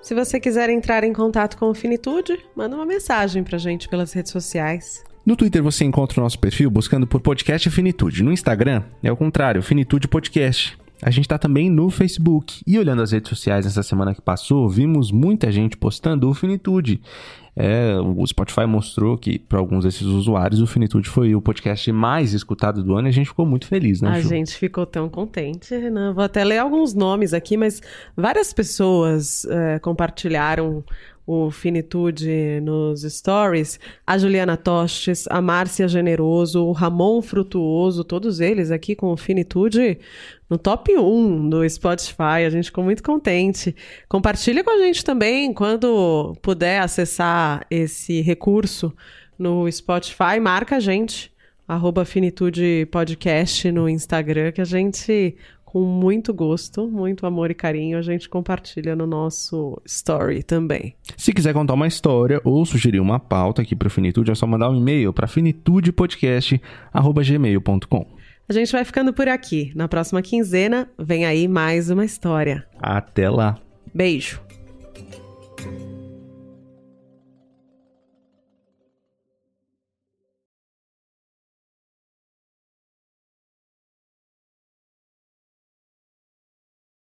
[0.01, 4.13] Se você quiser entrar em contato com o Finitude, manda uma mensagem pra gente pelas
[4.13, 5.03] redes sociais.
[5.25, 8.21] No Twitter você encontra o nosso perfil buscando por podcast Finitude.
[8.21, 10.77] No Instagram é o contrário, Finitude Podcast.
[11.01, 12.61] A gente está também no Facebook.
[12.65, 17.01] E olhando as redes sociais nessa semana que passou, vimos muita gente postando o Finitude.
[17.57, 22.33] É, o Spotify mostrou que, para alguns desses usuários, o Finitude foi o podcast mais
[22.33, 24.09] escutado do ano e a gente ficou muito feliz, né?
[24.09, 24.27] A Ju?
[24.27, 26.13] gente ficou tão contente, Renan.
[26.13, 27.81] Vou até ler alguns nomes aqui, mas
[28.15, 30.83] várias pessoas é, compartilharam
[31.27, 38.69] o Finitude nos stories, a Juliana Tostes, a Márcia Generoso, o Ramon Frutuoso, todos eles
[38.69, 39.97] aqui com o Finitude
[40.49, 42.45] no top 1 do Spotify.
[42.45, 43.75] A gente ficou muito contente.
[44.07, 48.93] Compartilha com a gente também quando puder acessar esse recurso
[49.37, 51.33] no Spotify, marca a gente.
[51.67, 55.35] Arroba Finitude Podcast no Instagram, que a gente
[55.75, 60.95] com muito gosto, muito amor e carinho, a gente compartilha no nosso story também.
[61.17, 64.47] Se quiser contar uma história ou sugerir uma pauta aqui para o Finitude, é só
[64.47, 68.07] mandar um e-mail para finitudepodcast.gmail.com.
[68.47, 69.71] A gente vai ficando por aqui.
[69.75, 72.65] Na próxima quinzena, vem aí mais uma história.
[72.79, 73.57] Até lá.
[73.93, 74.44] Beijo.